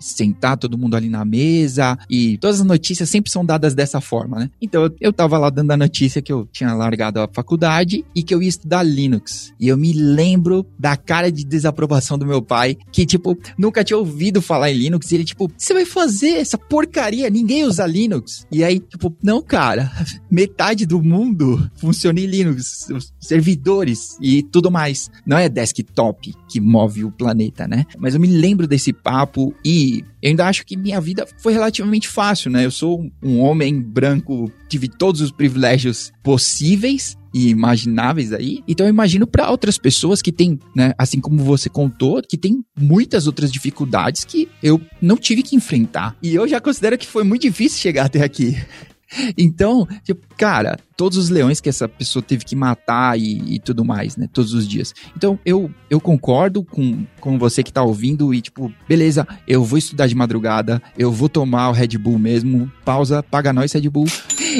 [0.00, 4.38] sentar todo mundo ali na mesa e todas as notícias sempre são dadas dessa forma,
[4.38, 4.50] né?
[4.60, 8.34] Então eu, tava lá dando a notícia que eu tinha largado a faculdade e que
[8.34, 9.52] eu ia estudar Linux.
[9.58, 13.82] E eu me lembro da cara de desaprovação do meu pai, que que, tipo, nunca
[13.82, 15.10] tinha ouvido falar em Linux.
[15.10, 17.30] E ele, tipo, você vai fazer essa porcaria?
[17.30, 18.46] Ninguém usa Linux.
[18.52, 19.90] E aí, tipo, não, cara,
[20.30, 22.90] metade do mundo funciona em Linux.
[22.90, 25.10] Os servidores e tudo mais.
[25.24, 27.86] Não é desktop que move o planeta, né?
[27.98, 32.06] Mas eu me lembro desse papo e eu ainda acho que minha vida foi relativamente
[32.06, 32.66] fácil, né?
[32.66, 38.62] Eu sou um homem branco, tive todos os privilégios possíveis e imagináveis aí.
[38.66, 42.64] Então eu imagino para outras pessoas que têm, né, assim como você contou, que tem
[42.78, 46.16] muitas outras dificuldades que eu não tive que enfrentar.
[46.22, 48.56] E eu já considero que foi muito difícil chegar até aqui.
[49.36, 53.84] Então, tipo, cara, todos os leões que essa pessoa teve que matar e, e, tudo
[53.84, 54.28] mais, né?
[54.32, 54.94] Todos os dias.
[55.16, 59.78] Então, eu, eu concordo com, com você que tá ouvindo e, tipo, beleza, eu vou
[59.78, 64.06] estudar de madrugada, eu vou tomar o Red Bull mesmo, pausa, paga nós Red Bull.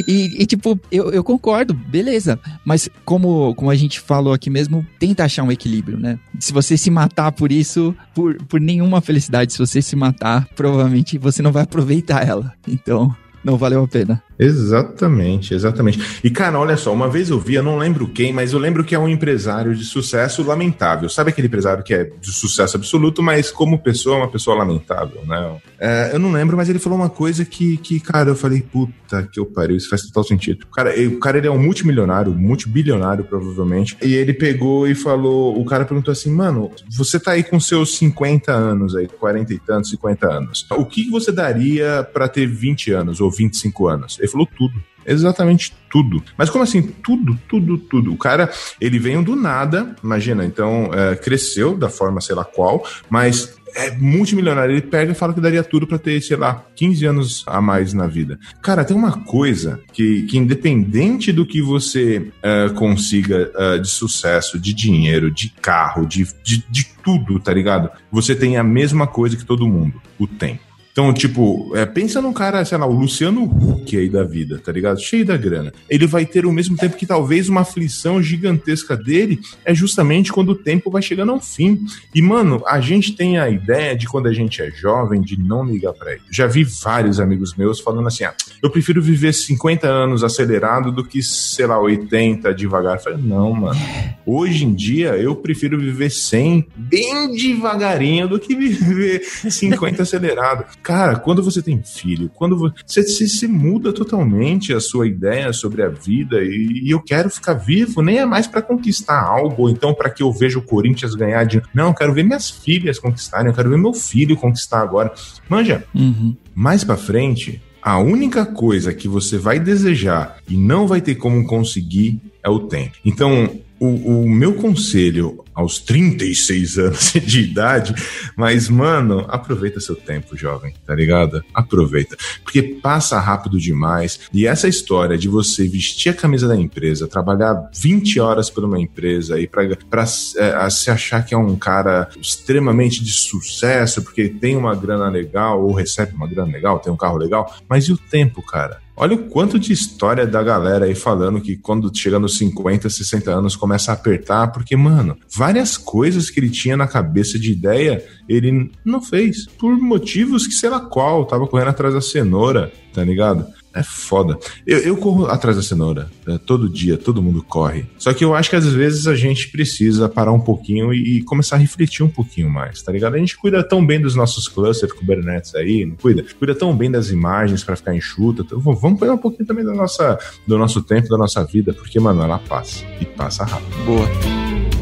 [0.07, 2.39] E, e, tipo, eu, eu concordo, beleza.
[2.65, 6.19] Mas como, como a gente falou aqui mesmo, tenta achar um equilíbrio, né?
[6.39, 11.19] Se você se matar por isso, por, por nenhuma felicidade, se você se matar, provavelmente
[11.19, 12.53] você não vai aproveitar ela.
[12.67, 14.23] Então, não valeu a pena.
[14.41, 16.21] Exatamente, exatamente.
[16.25, 18.83] E, cara, olha só, uma vez eu vi, eu não lembro quem, mas eu lembro
[18.83, 21.11] que é um empresário de sucesso lamentável.
[21.11, 25.21] Sabe aquele empresário que é de sucesso absoluto, mas como pessoa é uma pessoa lamentável,
[25.27, 25.61] né?
[25.79, 29.29] É, eu não lembro, mas ele falou uma coisa que, que, cara, eu falei, puta
[29.31, 30.67] que eu pariu, isso faz total sentido.
[30.75, 35.65] Cara, o cara ele é um multimilionário, multibilionário, provavelmente, e ele pegou e falou, o
[35.67, 39.91] cara perguntou assim, mano, você tá aí com seus 50 anos aí, 40 e tantos,
[39.91, 40.67] 50 anos.
[40.71, 44.19] O que você daria para ter 20 anos ou 25 anos?
[44.19, 44.75] Ele falou tudo.
[45.07, 46.23] Exatamente tudo.
[46.37, 46.83] Mas como assim?
[46.83, 48.13] Tudo, tudo, tudo.
[48.13, 52.87] O cara, ele veio do nada, imagina, então é, cresceu da forma sei lá qual,
[53.09, 54.73] mas é multimilionário.
[54.73, 57.93] Ele pega e fala que daria tudo para ter, sei lá, 15 anos a mais
[57.93, 58.39] na vida.
[58.63, 64.59] Cara, tem uma coisa que, que independente do que você uh, consiga uh, de sucesso,
[64.59, 67.91] de dinheiro, de carro, de, de, de tudo, tá ligado?
[68.11, 70.70] Você tem a mesma coisa que todo mundo: o tempo.
[71.01, 74.71] Então, tipo, é, pensa num cara, sei lá, o Luciano Huck aí da vida, tá
[74.71, 75.01] ligado?
[75.01, 75.73] Cheio da grana.
[75.89, 80.51] Ele vai ter o mesmo tempo que talvez uma aflição gigantesca dele é justamente quando
[80.51, 81.87] o tempo vai chegando ao fim.
[82.15, 85.65] E, mano, a gente tem a ideia de quando a gente é jovem de não
[85.65, 86.21] ligar pra ele.
[86.31, 91.03] Já vi vários amigos meus falando assim: ah, eu prefiro viver 50 anos acelerado do
[91.03, 92.97] que, sei lá, 80 devagar.
[92.97, 93.81] Eu falei, não, mano.
[94.27, 100.67] Hoje em dia eu prefiro viver 100 bem devagarinho do que viver 50 acelerado.
[100.91, 105.85] Cara, quando você tem filho, quando você, você se muda totalmente a sua ideia sobre
[105.85, 109.71] a vida e, e eu quero ficar vivo, nem é mais para conquistar algo, ou
[109.71, 111.63] então para que eu veja o Corinthians ganhar de.
[111.73, 115.13] Não, eu quero ver minhas filhas conquistarem, eu quero ver meu filho conquistar agora.
[115.49, 116.35] Manja, uhum.
[116.53, 121.47] mais para frente, a única coisa que você vai desejar e não vai ter como
[121.47, 122.97] conseguir é o tempo.
[123.05, 127.95] Então, o, o, meu conselho aos 36 anos de idade,
[128.37, 131.43] mas, mano, aproveita seu tempo, jovem, tá ligado?
[131.55, 132.17] Aproveita.
[132.43, 134.21] Porque passa rápido demais.
[134.33, 138.79] E essa história de você vestir a camisa da empresa, trabalhar 20 horas por uma
[138.79, 144.29] empresa e pra, pra é, se achar que é um cara extremamente de sucesso, porque
[144.29, 147.93] tem uma grana legal, ou recebe uma grana legal, tem um carro legal, mas e
[147.93, 148.79] o tempo, cara?
[149.01, 153.31] Olha o quanto de história da galera aí falando que quando chega nos 50, 60
[153.31, 158.05] anos começa a apertar, porque, mano, várias coisas que ele tinha na cabeça de ideia,
[158.29, 159.47] ele não fez.
[159.59, 163.47] Por motivos que sei lá qual, tava correndo atrás da cenoura, tá ligado?
[163.73, 164.39] É foda.
[164.67, 166.11] Eu, eu corro atrás da cenoura.
[166.27, 166.39] Né?
[166.45, 167.87] Todo dia, todo mundo corre.
[167.99, 171.23] Só que eu acho que às vezes a gente precisa parar um pouquinho e, e
[171.23, 173.15] começar a refletir um pouquinho mais, tá ligado?
[173.15, 176.25] A gente cuida tão bem dos nossos clusters Kubernetes aí, não cuida?
[176.39, 178.43] Cuida tão bem das imagens para ficar enxuta.
[178.43, 182.01] Então, vamos cuidar um pouquinho também da nossa, do nosso tempo, da nossa vida, porque,
[182.01, 182.85] mano, ela passa.
[183.01, 183.85] E passa rápido.
[183.85, 184.80] Boa.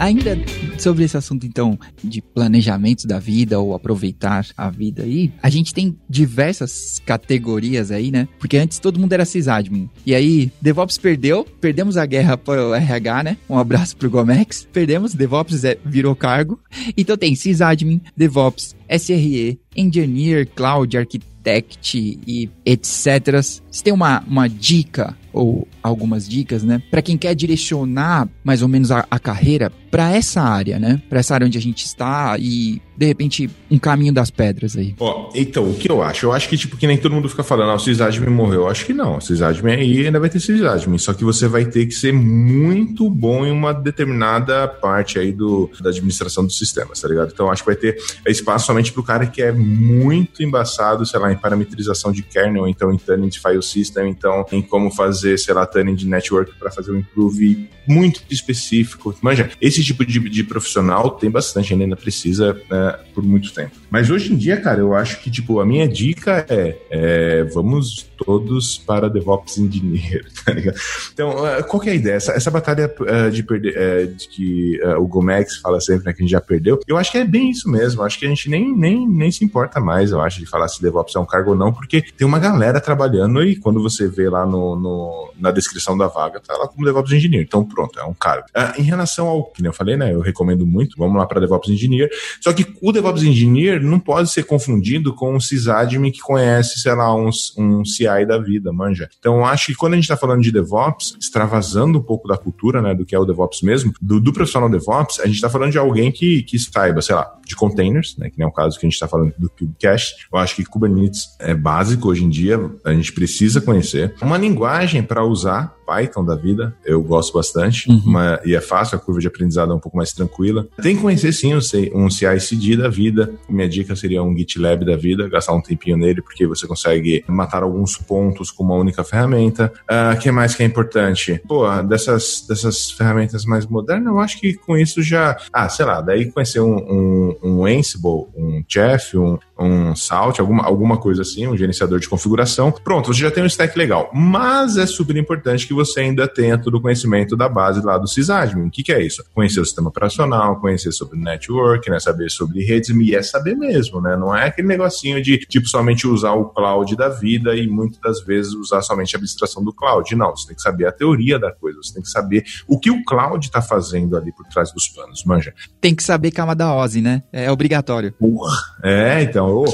[0.00, 0.34] Ainda
[0.78, 5.74] sobre esse assunto, então, de planejamento da vida ou aproveitar a vida aí, a gente
[5.74, 8.26] tem diversas categorias aí, né?
[8.38, 9.90] Porque antes todo mundo era sysadmin.
[10.06, 13.36] E aí, DevOps perdeu, perdemos a guerra para o RH, né?
[13.46, 14.66] Um abraço pro Gomex.
[14.72, 16.58] Perdemos, DevOps é, virou cargo.
[16.96, 23.42] Então tem sysadmin, DevOps, SRE, Engineer, Cloud, Architect e etc.
[23.42, 26.82] Você tem uma, uma dica ou algumas dicas, né?
[26.90, 31.02] Para quem quer direcionar mais ou menos a, a carreira para essa área, né?
[31.08, 34.94] Para essa área onde a gente está e de repente um caminho das pedras aí.
[35.00, 36.26] Ó, então, o que eu acho?
[36.26, 38.62] Eu acho que tipo que nem todo mundo fica falando, ah, o sysadmin morreu.
[38.62, 39.16] Eu acho que não.
[39.16, 43.08] O sysadmin aí ainda vai ter sysadmin, só que você vai ter que ser muito
[43.10, 47.30] bom em uma determinada parte aí do da administração dos sistemas, tá ligado?
[47.32, 51.32] Então acho que vai ter espaço somente pro cara que é muito embaçado, sei lá,
[51.32, 55.54] em parametrização de kernel, então em tuning de file system, então em como fazer, sei
[55.54, 59.14] lá, tuning de network para fazer um improve muito específico.
[59.20, 63.72] Manja, esse tipo de, de profissional tem bastante, ainda precisa né, por muito tempo.
[63.90, 68.09] Mas hoje em dia, cara, eu acho que, tipo, a minha dica é, é vamos
[68.24, 70.76] todos para DevOps Engineer, tá ligado?
[71.12, 72.14] Então, uh, qual que é a ideia?
[72.14, 76.22] Essa, essa batalha uh, de perder, uh, de que o Gomex fala sempre né, que
[76.22, 78.02] a gente já perdeu, eu acho que é bem isso mesmo.
[78.02, 80.82] Acho que a gente nem, nem, nem se importa mais, eu acho, de falar se
[80.82, 84.28] DevOps é um cargo ou não, porque tem uma galera trabalhando e quando você vê
[84.28, 87.42] lá no, no na descrição da vaga, tá lá como DevOps Engineer.
[87.42, 88.46] Então, pronto, é um cargo.
[88.78, 90.12] em relação ao que eu falei, né?
[90.12, 92.10] Eu recomendo muito, vamos lá para DevOps Engineer.
[92.40, 96.94] Só que o DevOps Engineer não pode ser confundido com um sysadmin que conhece, sei
[96.94, 99.08] lá, um, um CI da vida, manja.
[99.18, 102.82] Então, acho que quando a gente está falando de DevOps, extravasando um pouco da cultura,
[102.82, 105.72] né, do que é o DevOps mesmo, do, do profissional DevOps, a gente está falando
[105.72, 108.78] de alguém que, que saiba, sei lá, de containers, né, que nem é o caso
[108.78, 110.14] que a gente está falando do Kubecache.
[110.32, 114.14] Eu acho que Kubernetes é básico hoje em dia, a gente precisa conhecer.
[114.20, 118.00] Uma linguagem para usar Python da vida, eu gosto bastante, uhum.
[118.06, 120.68] uma, e é fácil, a curva de aprendizado é um pouco mais tranquila.
[120.80, 121.58] Tem que conhecer sim um,
[121.94, 123.34] um CI/CD da vida.
[123.48, 127.64] Minha dica seria um GitLab da vida, gastar um tempinho nele, porque você consegue matar
[127.64, 129.72] alguns pontos com uma única ferramenta.
[129.90, 131.42] O uh, ah, que mais que é importante?
[131.48, 135.36] Pô, dessas, dessas ferramentas mais modernas, eu acho que com isso já.
[135.52, 140.64] Ah, sei lá, daí conhecer um, um, um Ansible, um Chef, um, um Salt, alguma,
[140.64, 142.72] alguma coisa assim, um gerenciador de configuração.
[142.72, 144.10] Pronto, você já tem um stack legal.
[144.12, 148.08] Mas é super importante que você ainda tenha todo o conhecimento da base lá do
[148.08, 148.68] sysadmin.
[148.68, 149.22] O que, que é isso?
[149.34, 152.00] Conhecer o sistema operacional, conhecer sobre network, né?
[152.00, 154.16] Saber sobre redes, e é saber mesmo, né?
[154.16, 158.20] Não é aquele negocinho de, tipo, somente usar o cloud da vida e muitas das
[158.20, 160.14] vezes usar somente a abstração do cloud.
[160.14, 162.90] Não, você tem que saber a teoria da coisa, você tem que saber o que
[162.90, 165.52] o cloud está fazendo ali por trás dos panos, manja.
[165.80, 167.22] Tem que saber camada OSI, né?
[167.32, 168.12] É obrigatório.
[168.12, 168.56] Porra.
[168.82, 169.64] É, então, oh,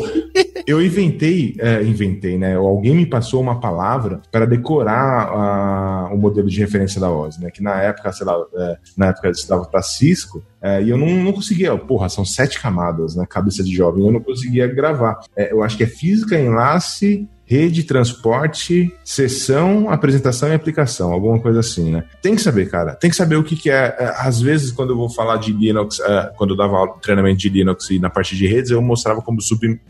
[0.67, 2.57] eu inventei, é, inventei, né?
[2.57, 7.51] Alguém me passou uma palavra para decorar o modelo de referência da OSI, né?
[7.51, 11.07] Que na época, sei lá, é, na época eu para Cisco, é, e eu não,
[11.07, 15.21] não conseguia, porra, são sete camadas na né, cabeça de jovem, eu não conseguia gravar.
[15.37, 21.61] É, eu acho que é física, enlace, rede, transporte, sessão, apresentação e aplicação, alguma coisa
[21.61, 22.05] assim, né?
[22.21, 22.95] Tem que saber, cara.
[22.95, 23.95] Tem que saber o que, que é.
[23.99, 27.49] é às vezes, quando eu vou falar de Linux, é, quando eu dava treinamento de
[27.49, 29.81] Linux e na parte de redes, eu mostrava como sub,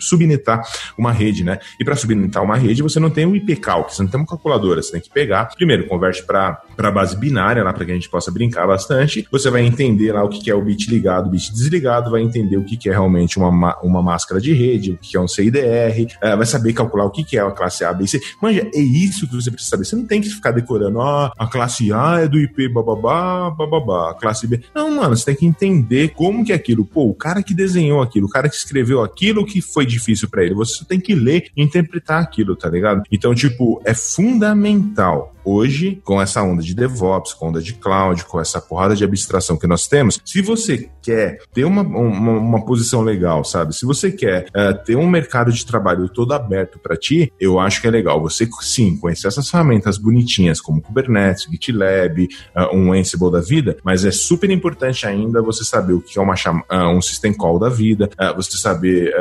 [0.99, 1.59] uma rede, né?
[1.81, 4.83] E para subnitar uma rede, você não tem um IPCalc, você não tem uma calculadora,
[4.83, 8.31] você tem que pegar, primeiro, converte para base binária, lá para que a gente possa
[8.31, 9.27] brincar bastante.
[9.33, 12.21] Você vai entender lá o que, que é o bit ligado, o bit desligado, vai
[12.21, 15.21] entender o que, que é realmente uma, uma máscara de rede, o que, que é
[15.21, 18.21] um CIDR, é, vai saber calcular o que, que é a classe A, B, C.
[18.41, 19.85] Manja, é isso que você precisa saber.
[19.85, 24.11] Você não tem que ficar decorando, ah, a classe A é do IP bababá, bababá,
[24.11, 24.61] a classe B.
[24.75, 26.85] Não, mano, você tem que entender como que é aquilo.
[26.85, 30.45] Pô, o cara que desenhou aquilo, o cara que escreveu aquilo que foi difícil para
[30.45, 33.03] ele, você tem que ler e interpretar aquilo, tá ligado?
[33.11, 38.41] Então, tipo, é fundamental hoje, com essa onda de DevOps, com onda de cloud, com
[38.41, 43.01] essa porrada de abstração que nós temos, se você quer ter uma, uma, uma posição
[43.01, 43.75] legal, sabe?
[43.75, 47.81] Se você quer uh, ter um mercado de trabalho todo aberto para ti, eu acho
[47.81, 53.31] que é legal você sim conhecer essas ferramentas bonitinhas como Kubernetes, GitLab, uh, um Ansible
[53.31, 57.01] da vida, mas é super importante ainda você saber o que é uma uh, um
[57.01, 59.13] System Call da vida, você saber,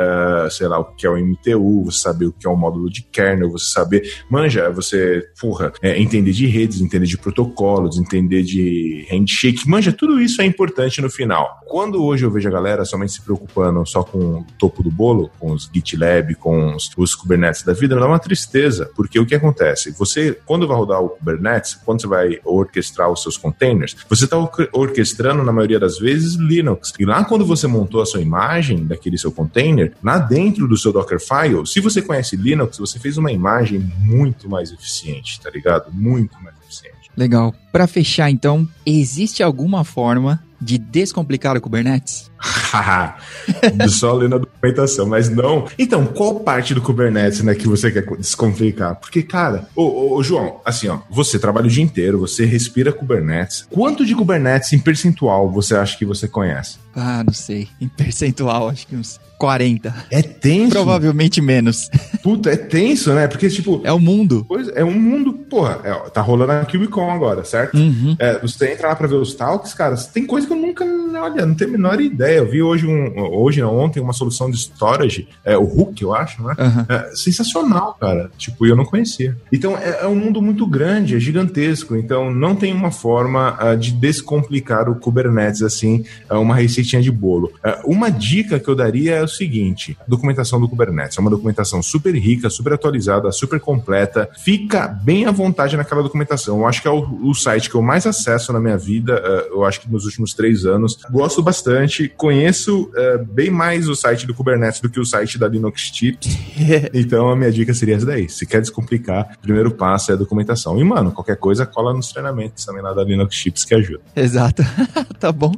[0.50, 3.02] sei lá, o que é o MTU, você saber o que é um módulo de
[3.02, 8.42] kernel, você saber, manja, você, porra, é, entender entender de redes, entender de protocolos, entender
[8.42, 11.60] de handshake, manja, tudo isso é importante no final.
[11.66, 15.30] Quando hoje eu vejo a galera somente se preocupando só com o topo do bolo,
[15.38, 19.34] com os GitLab, com os, os Kubernetes da vida, dá uma tristeza, porque o que
[19.34, 19.90] acontece?
[19.92, 24.36] Você, quando vai rodar o Kubernetes, quando você vai orquestrar os seus containers, você está
[24.72, 26.92] orquestrando, na maioria das vezes, Linux.
[26.98, 30.92] E lá quando você montou a sua imagem daquele seu container, lá dentro do seu
[30.92, 35.92] Dockerfile, se você conhece Linux, você fez uma imagem muito mais eficiente, tá ligado?
[36.10, 37.10] Muito mais eficiente.
[37.16, 37.54] Legal.
[37.72, 42.30] Para fechar, então, existe alguma forma de descomplicar o Kubernetes?
[43.88, 45.66] Só ler na documentação, mas não.
[45.78, 48.96] Então, qual parte do Kubernetes né, que você quer descomplicar?
[48.96, 53.66] Porque, cara, ô, ô, João, assim, ó, você trabalha o dia inteiro, você respira Kubernetes.
[53.70, 56.78] Quanto de Kubernetes em percentual você acha que você conhece?
[56.94, 57.68] Ah, não sei.
[57.80, 59.94] Em percentual, acho que uns 40.
[60.10, 60.70] É tenso.
[60.70, 61.90] Provavelmente menos.
[62.22, 63.26] Puta, é tenso, né?
[63.26, 63.80] Porque, tipo.
[63.84, 64.46] É o mundo.
[64.74, 65.80] É um mundo, porra.
[65.84, 67.76] É, tá rolando a KubeCon agora, certo?
[67.76, 68.16] Uhum.
[68.18, 70.84] É, você entra lá pra ver os talks, cara, tem coisa que eu nunca.
[71.18, 72.38] Olha, não tenho a menor ideia.
[72.38, 76.14] Eu vi hoje, um, hoje não, ontem, uma solução de storage, é, o Hook, eu
[76.14, 76.54] acho, né?
[76.58, 76.86] Uhum.
[76.88, 78.30] É, sensacional, cara.
[78.36, 79.36] Tipo, eu não conhecia.
[79.52, 81.96] Então, é, é, um mundo muito grande, é gigantesco.
[81.96, 87.10] Então, não tem uma forma uh, de descomplicar o Kubernetes, assim, uh, uma receitinha de
[87.10, 87.52] bolo.
[87.64, 91.16] Uh, uma dica que eu daria é o seguinte: documentação do Kubernetes.
[91.16, 94.28] É uma documentação super rica, super atualizada, super completa.
[94.38, 96.58] Fica bem à vontade naquela documentação.
[96.58, 99.54] Eu acho que é o, o site que eu mais acesso na minha vida, uh,
[99.54, 100.98] eu acho que nos últimos três anos.
[101.16, 105.48] Gosto bastante, conheço uh, bem mais o site do Kubernetes do que o site da
[105.48, 106.28] Linux Tips.
[106.92, 108.28] então a minha dica seria essa daí.
[108.28, 110.78] Se quer descomplicar, o primeiro passo é a documentação.
[110.78, 114.02] E, mano, qualquer coisa, cola nos treinamentos também lá da Linux Chips que ajuda.
[114.14, 114.62] Exato.
[115.18, 115.52] tá bom.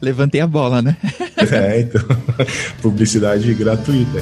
[0.00, 0.96] Levantei a bola, né?
[1.50, 2.02] é, então.
[2.80, 4.20] Publicidade gratuita.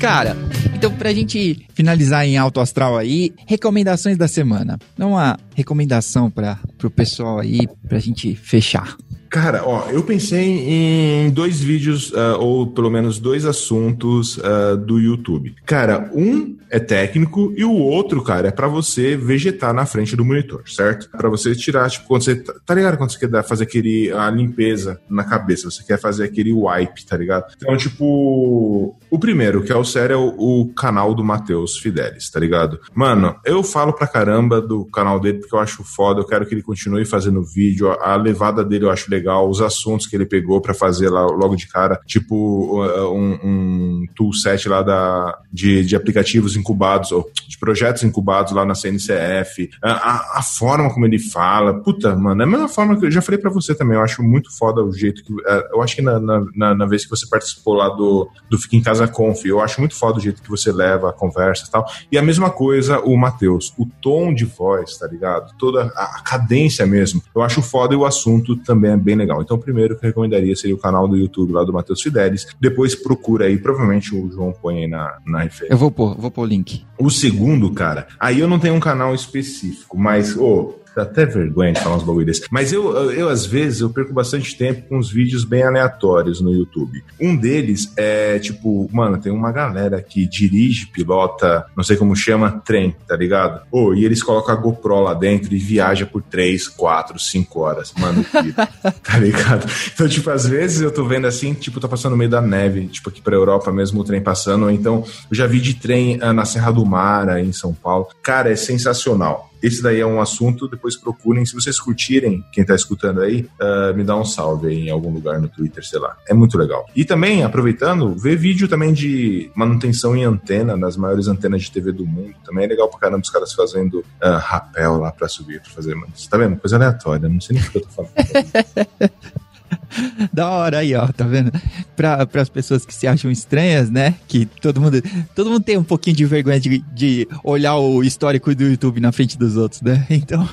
[0.00, 0.36] Cara,
[0.78, 4.78] então pra gente finalizar em alto astral aí, recomendações da semana.
[4.96, 8.96] Dá uma recomendação para pro pessoal aí pra gente fechar.
[9.28, 14.98] Cara, ó, eu pensei em dois vídeos, uh, ou pelo menos dois assuntos uh, do
[14.98, 15.54] YouTube.
[15.66, 20.24] Cara, um é técnico e o outro, cara, é para você vegetar na frente do
[20.24, 21.08] monitor, certo?
[21.10, 22.36] Para você tirar, tipo, quando você.
[22.36, 22.96] Tá, tá ligado?
[22.98, 27.16] Quando você quer fazer aquele, a limpeza na cabeça, você quer fazer aquele wipe, tá
[27.16, 27.52] ligado?
[27.56, 32.30] Então, tipo, o primeiro, que é o sério, é o, o canal do Matheus Fidelis,
[32.30, 32.78] tá ligado?
[32.94, 36.54] Mano, eu falo pra caramba do canal dele porque eu acho foda, eu quero que
[36.54, 40.16] ele continue fazendo vídeo, a, a levada dele eu acho legal legal, os assuntos que
[40.16, 45.38] ele pegou para fazer lá logo de cara, tipo uh, um, um toolset lá da,
[45.52, 50.92] de, de aplicativos incubados, ou de projetos incubados lá na CNCF, a, a, a, forma
[50.92, 53.74] como ele fala, puta, mano, é a mesma forma que eu já falei para você
[53.74, 56.86] também, eu acho muito foda o jeito que, é, eu acho que na, na, na,
[56.86, 60.18] vez que você participou lá do, do Fica em Casa Conf, eu acho muito foda
[60.18, 63.74] o jeito que você leva a conversa e tal, e a mesma coisa o Matheus,
[63.78, 65.52] o tom de voz, tá ligado?
[65.58, 69.42] Toda a, a cadência mesmo, eu acho foda e o assunto também é bem legal.
[69.42, 72.46] Então, o primeiro que eu recomendaria seria o canal do YouTube lá do Matheus Fidelis,
[72.60, 75.72] depois procura aí, provavelmente o João põe aí na, na referência.
[75.72, 76.84] Eu vou pôr, vou pôr o link.
[76.98, 81.24] O segundo, cara, aí eu não tenho um canal específico, mas, ô, oh, Dá até
[81.24, 82.42] vergonha de falar uns bagulho desse.
[82.50, 86.52] Mas eu, eu, às vezes, eu perco bastante tempo com uns vídeos bem aleatórios no
[86.52, 87.04] YouTube.
[87.20, 92.60] Um deles é, tipo, mano, tem uma galera que dirige, pilota, não sei como chama,
[92.66, 93.62] trem, tá ligado?
[93.70, 97.92] Oh, e eles colocam a GoPro lá dentro e viaja por 3, 4, 5 horas.
[97.96, 98.24] Mano,
[99.04, 99.70] tá ligado?
[99.94, 102.88] Então, tipo, às vezes eu tô vendo assim, tipo, tá passando no meio da neve,
[102.88, 106.18] tipo, aqui pra Europa mesmo o trem passando, ou então eu já vi de trem
[106.20, 108.08] ah, na Serra do Mar, aí em São Paulo.
[108.20, 109.48] Cara, é sensacional.
[109.62, 111.44] Esse daí é um assunto, depois procurem.
[111.44, 115.12] Se vocês curtirem, quem tá escutando aí, uh, me dá um salve aí em algum
[115.12, 116.16] lugar no Twitter, sei lá.
[116.28, 116.86] É muito legal.
[116.94, 121.92] E também, aproveitando, ver vídeo também de manutenção em antena, nas maiores antenas de TV
[121.92, 122.34] do mundo.
[122.44, 125.94] Também é legal pra caramba os caras fazendo uh, rapel lá pra subir, pra fazer.
[126.14, 126.56] Você tá vendo?
[126.56, 128.12] Coisa aleatória, não sei nem o que eu tô falando.
[130.32, 131.52] da hora aí, ó, tá vendo?
[131.96, 134.14] Para as pessoas que se acham estranhas, né?
[134.26, 135.02] Que todo mundo,
[135.34, 139.12] todo mundo tem um pouquinho de vergonha de, de olhar o histórico do YouTube na
[139.12, 140.06] frente dos outros, né?
[140.28, 140.46] Então.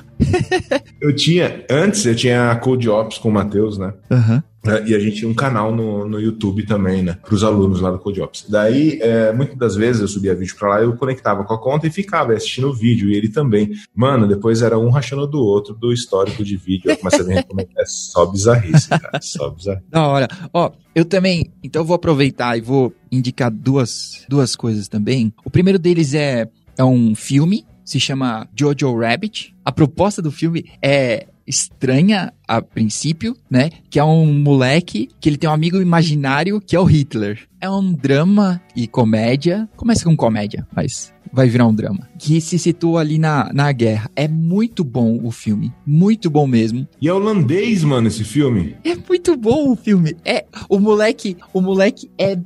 [1.01, 3.93] eu tinha, antes eu tinha a Code Ops com o Matheus, né?
[4.09, 4.35] Aham.
[4.35, 4.43] Uhum.
[4.65, 7.17] É, e a gente tinha um canal no, no YouTube também, né?
[7.21, 8.45] Para os alunos lá do CodeOps.
[8.49, 11.87] Daí, é, muitas das vezes eu subia vídeo para lá, eu conectava com a conta
[11.87, 13.09] e ficava assistindo o vídeo.
[13.09, 13.71] E ele também.
[13.93, 16.91] Mano, depois era um rachando do outro do histórico de vídeo.
[16.91, 17.45] Eu comecei a ver
[17.77, 19.19] É só bizarrice, cara.
[19.21, 19.85] Só bizarrice.
[19.89, 20.27] Da hora.
[20.53, 21.51] Ó, eu também.
[21.63, 25.33] Então eu vou aproveitar e vou indicar duas, duas coisas também.
[25.43, 26.47] O primeiro deles é,
[26.77, 27.65] é um filme.
[27.83, 29.55] Se chama Jojo Rabbit.
[29.63, 33.69] A proposta do filme é estranha a princípio, né?
[33.89, 37.47] Que é um moleque que ele tem um amigo imaginário que é o Hitler.
[37.61, 39.69] É um drama e comédia.
[39.75, 42.07] Começa com comédia, mas vai virar um drama.
[42.17, 44.09] Que se situa ali na, na guerra.
[44.15, 45.73] É muito bom o filme.
[45.85, 46.87] Muito bom mesmo.
[47.01, 48.77] E é holandês, mano, esse filme.
[48.85, 50.15] É muito bom o filme.
[50.23, 52.37] É, o moleque, o moleque é,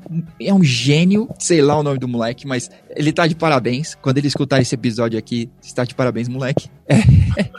[0.42, 1.30] é um gênio.
[1.38, 3.96] Sei lá o nome do moleque, mas ele tá de parabéns.
[4.02, 6.68] Quando ele escutar esse episódio aqui, está de parabéns, moleque.
[6.88, 6.98] É.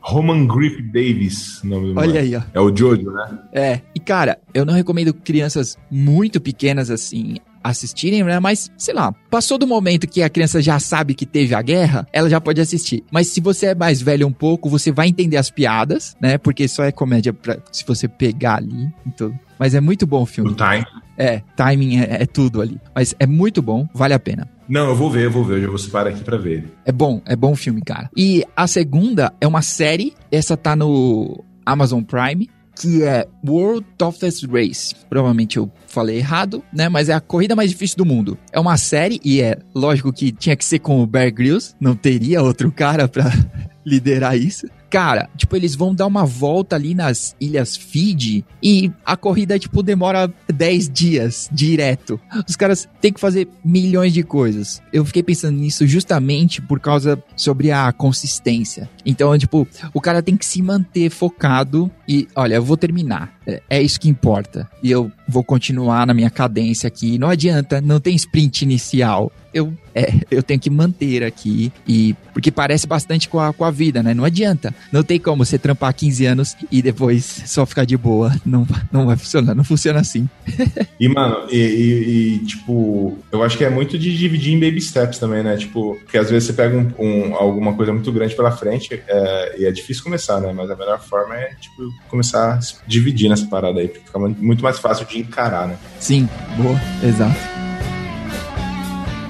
[0.00, 2.18] Roman Griff Davis, nome do Olha moleque.
[2.18, 2.42] aí, ó.
[2.54, 3.38] É o Jojo, né?
[3.52, 3.80] É.
[3.94, 7.36] E cara, eu não recomendo crianças muito pequenas assim
[7.70, 8.40] assistirem, né?
[8.40, 12.06] Mas, sei lá, passou do momento que a criança já sabe que teve a guerra,
[12.12, 13.04] ela já pode assistir.
[13.10, 16.38] Mas se você é mais velho um pouco, você vai entender as piadas, né?
[16.38, 19.38] Porque só é comédia pra, se você pegar ali e tudo.
[19.58, 20.50] Mas é muito bom o filme.
[20.50, 20.84] O time.
[21.18, 22.78] É, timing é, é, tudo ali.
[22.94, 24.48] Mas é muito bom, vale a pena.
[24.68, 26.70] Não, eu vou ver, eu vou ver, eu já vou separar aqui pra ver.
[26.84, 28.10] É bom, é bom o filme, cara.
[28.16, 34.44] E a segunda é uma série, essa tá no Amazon Prime, que é World Toughest
[34.46, 34.94] Race.
[35.08, 36.88] Provavelmente eu falei errado, né?
[36.88, 38.38] Mas é a corrida mais difícil do mundo.
[38.52, 41.96] É uma série e é lógico que tinha que ser com o Bear Grylls, não
[41.96, 43.30] teria outro cara para
[43.84, 44.66] liderar isso.
[44.96, 49.82] Cara, tipo, eles vão dar uma volta ali nas ilhas Fiji e a corrida, tipo,
[49.82, 52.18] demora 10 dias direto.
[52.48, 54.80] Os caras têm que fazer milhões de coisas.
[54.90, 58.88] Eu fiquei pensando nisso justamente por causa sobre a consistência.
[59.04, 63.36] Então, tipo, o cara tem que se manter focado e, olha, eu vou terminar.
[63.46, 64.66] É, é isso que importa.
[64.82, 67.18] E eu vou continuar na minha cadência aqui.
[67.18, 69.30] Não adianta, não tem sprint inicial.
[69.56, 73.70] Eu, é, eu tenho que manter aqui e porque parece bastante com a, com a
[73.70, 74.12] vida, né?
[74.12, 74.74] Não adianta.
[74.92, 78.30] Não tem como você trampar 15 anos e depois só ficar de boa.
[78.44, 80.28] Não, não vai funcionar, não funciona assim.
[81.00, 84.82] e, mano, e, e, e, tipo, eu acho que é muito de dividir em baby
[84.82, 85.56] steps também, né?
[85.56, 89.54] Tipo, porque às vezes você pega um, um, alguma coisa muito grande pela frente é,
[89.58, 90.52] e é difícil começar, né?
[90.52, 94.62] Mas a melhor forma é, tipo, começar a dividir nessa parada aí, porque fica muito
[94.62, 95.78] mais fácil de encarar, né?
[95.98, 96.28] Sim,
[96.58, 97.65] boa, exato.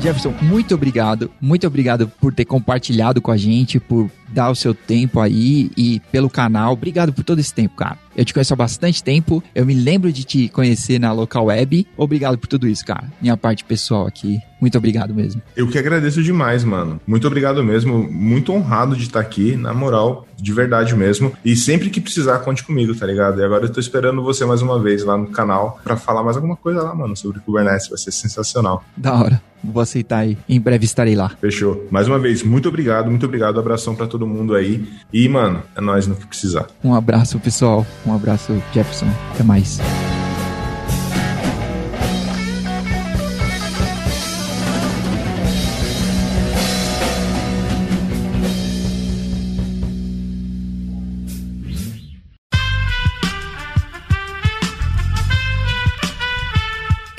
[0.07, 1.29] Jefferson, muito obrigado.
[1.41, 6.01] Muito obrigado por ter compartilhado com a gente, por dar o seu tempo aí e
[6.13, 6.73] pelo canal.
[6.73, 7.99] Obrigado por todo esse tempo, cara.
[8.17, 9.45] Eu te conheço há bastante tempo.
[9.55, 11.87] Eu me lembro de te conhecer na local web.
[11.97, 13.13] Obrigado por tudo isso, cara.
[13.21, 14.39] Minha parte pessoal aqui.
[14.59, 15.43] Muito obrigado mesmo.
[15.55, 16.99] Eu que agradeço demais, mano.
[17.07, 18.11] Muito obrigado mesmo.
[18.11, 21.31] Muito honrado de estar aqui, na moral, de verdade mesmo.
[21.45, 23.39] E sempre que precisar, conte comigo, tá ligado?
[23.39, 26.37] E agora eu tô esperando você mais uma vez lá no canal para falar mais
[26.37, 27.89] alguma coisa lá, mano, sobre Kubernetes.
[27.89, 28.83] Vai ser sensacional.
[28.97, 29.43] Da hora.
[29.63, 30.39] Vou aceitar aí.
[30.49, 31.31] Em breve estarei lá.
[31.41, 31.87] Fechou.
[31.91, 33.59] Mais uma vez, muito obrigado, muito obrigado.
[33.59, 34.83] Abração para todo mundo aí.
[35.13, 36.67] E, mano, é nós no que precisar.
[36.83, 37.87] Um abraço, pessoal.
[38.07, 39.07] Um abraço, Jefferson.
[39.35, 39.79] Até mais.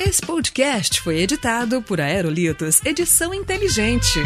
[0.00, 4.18] Esse podcast foi editado por Aerolitos Edição Inteligente.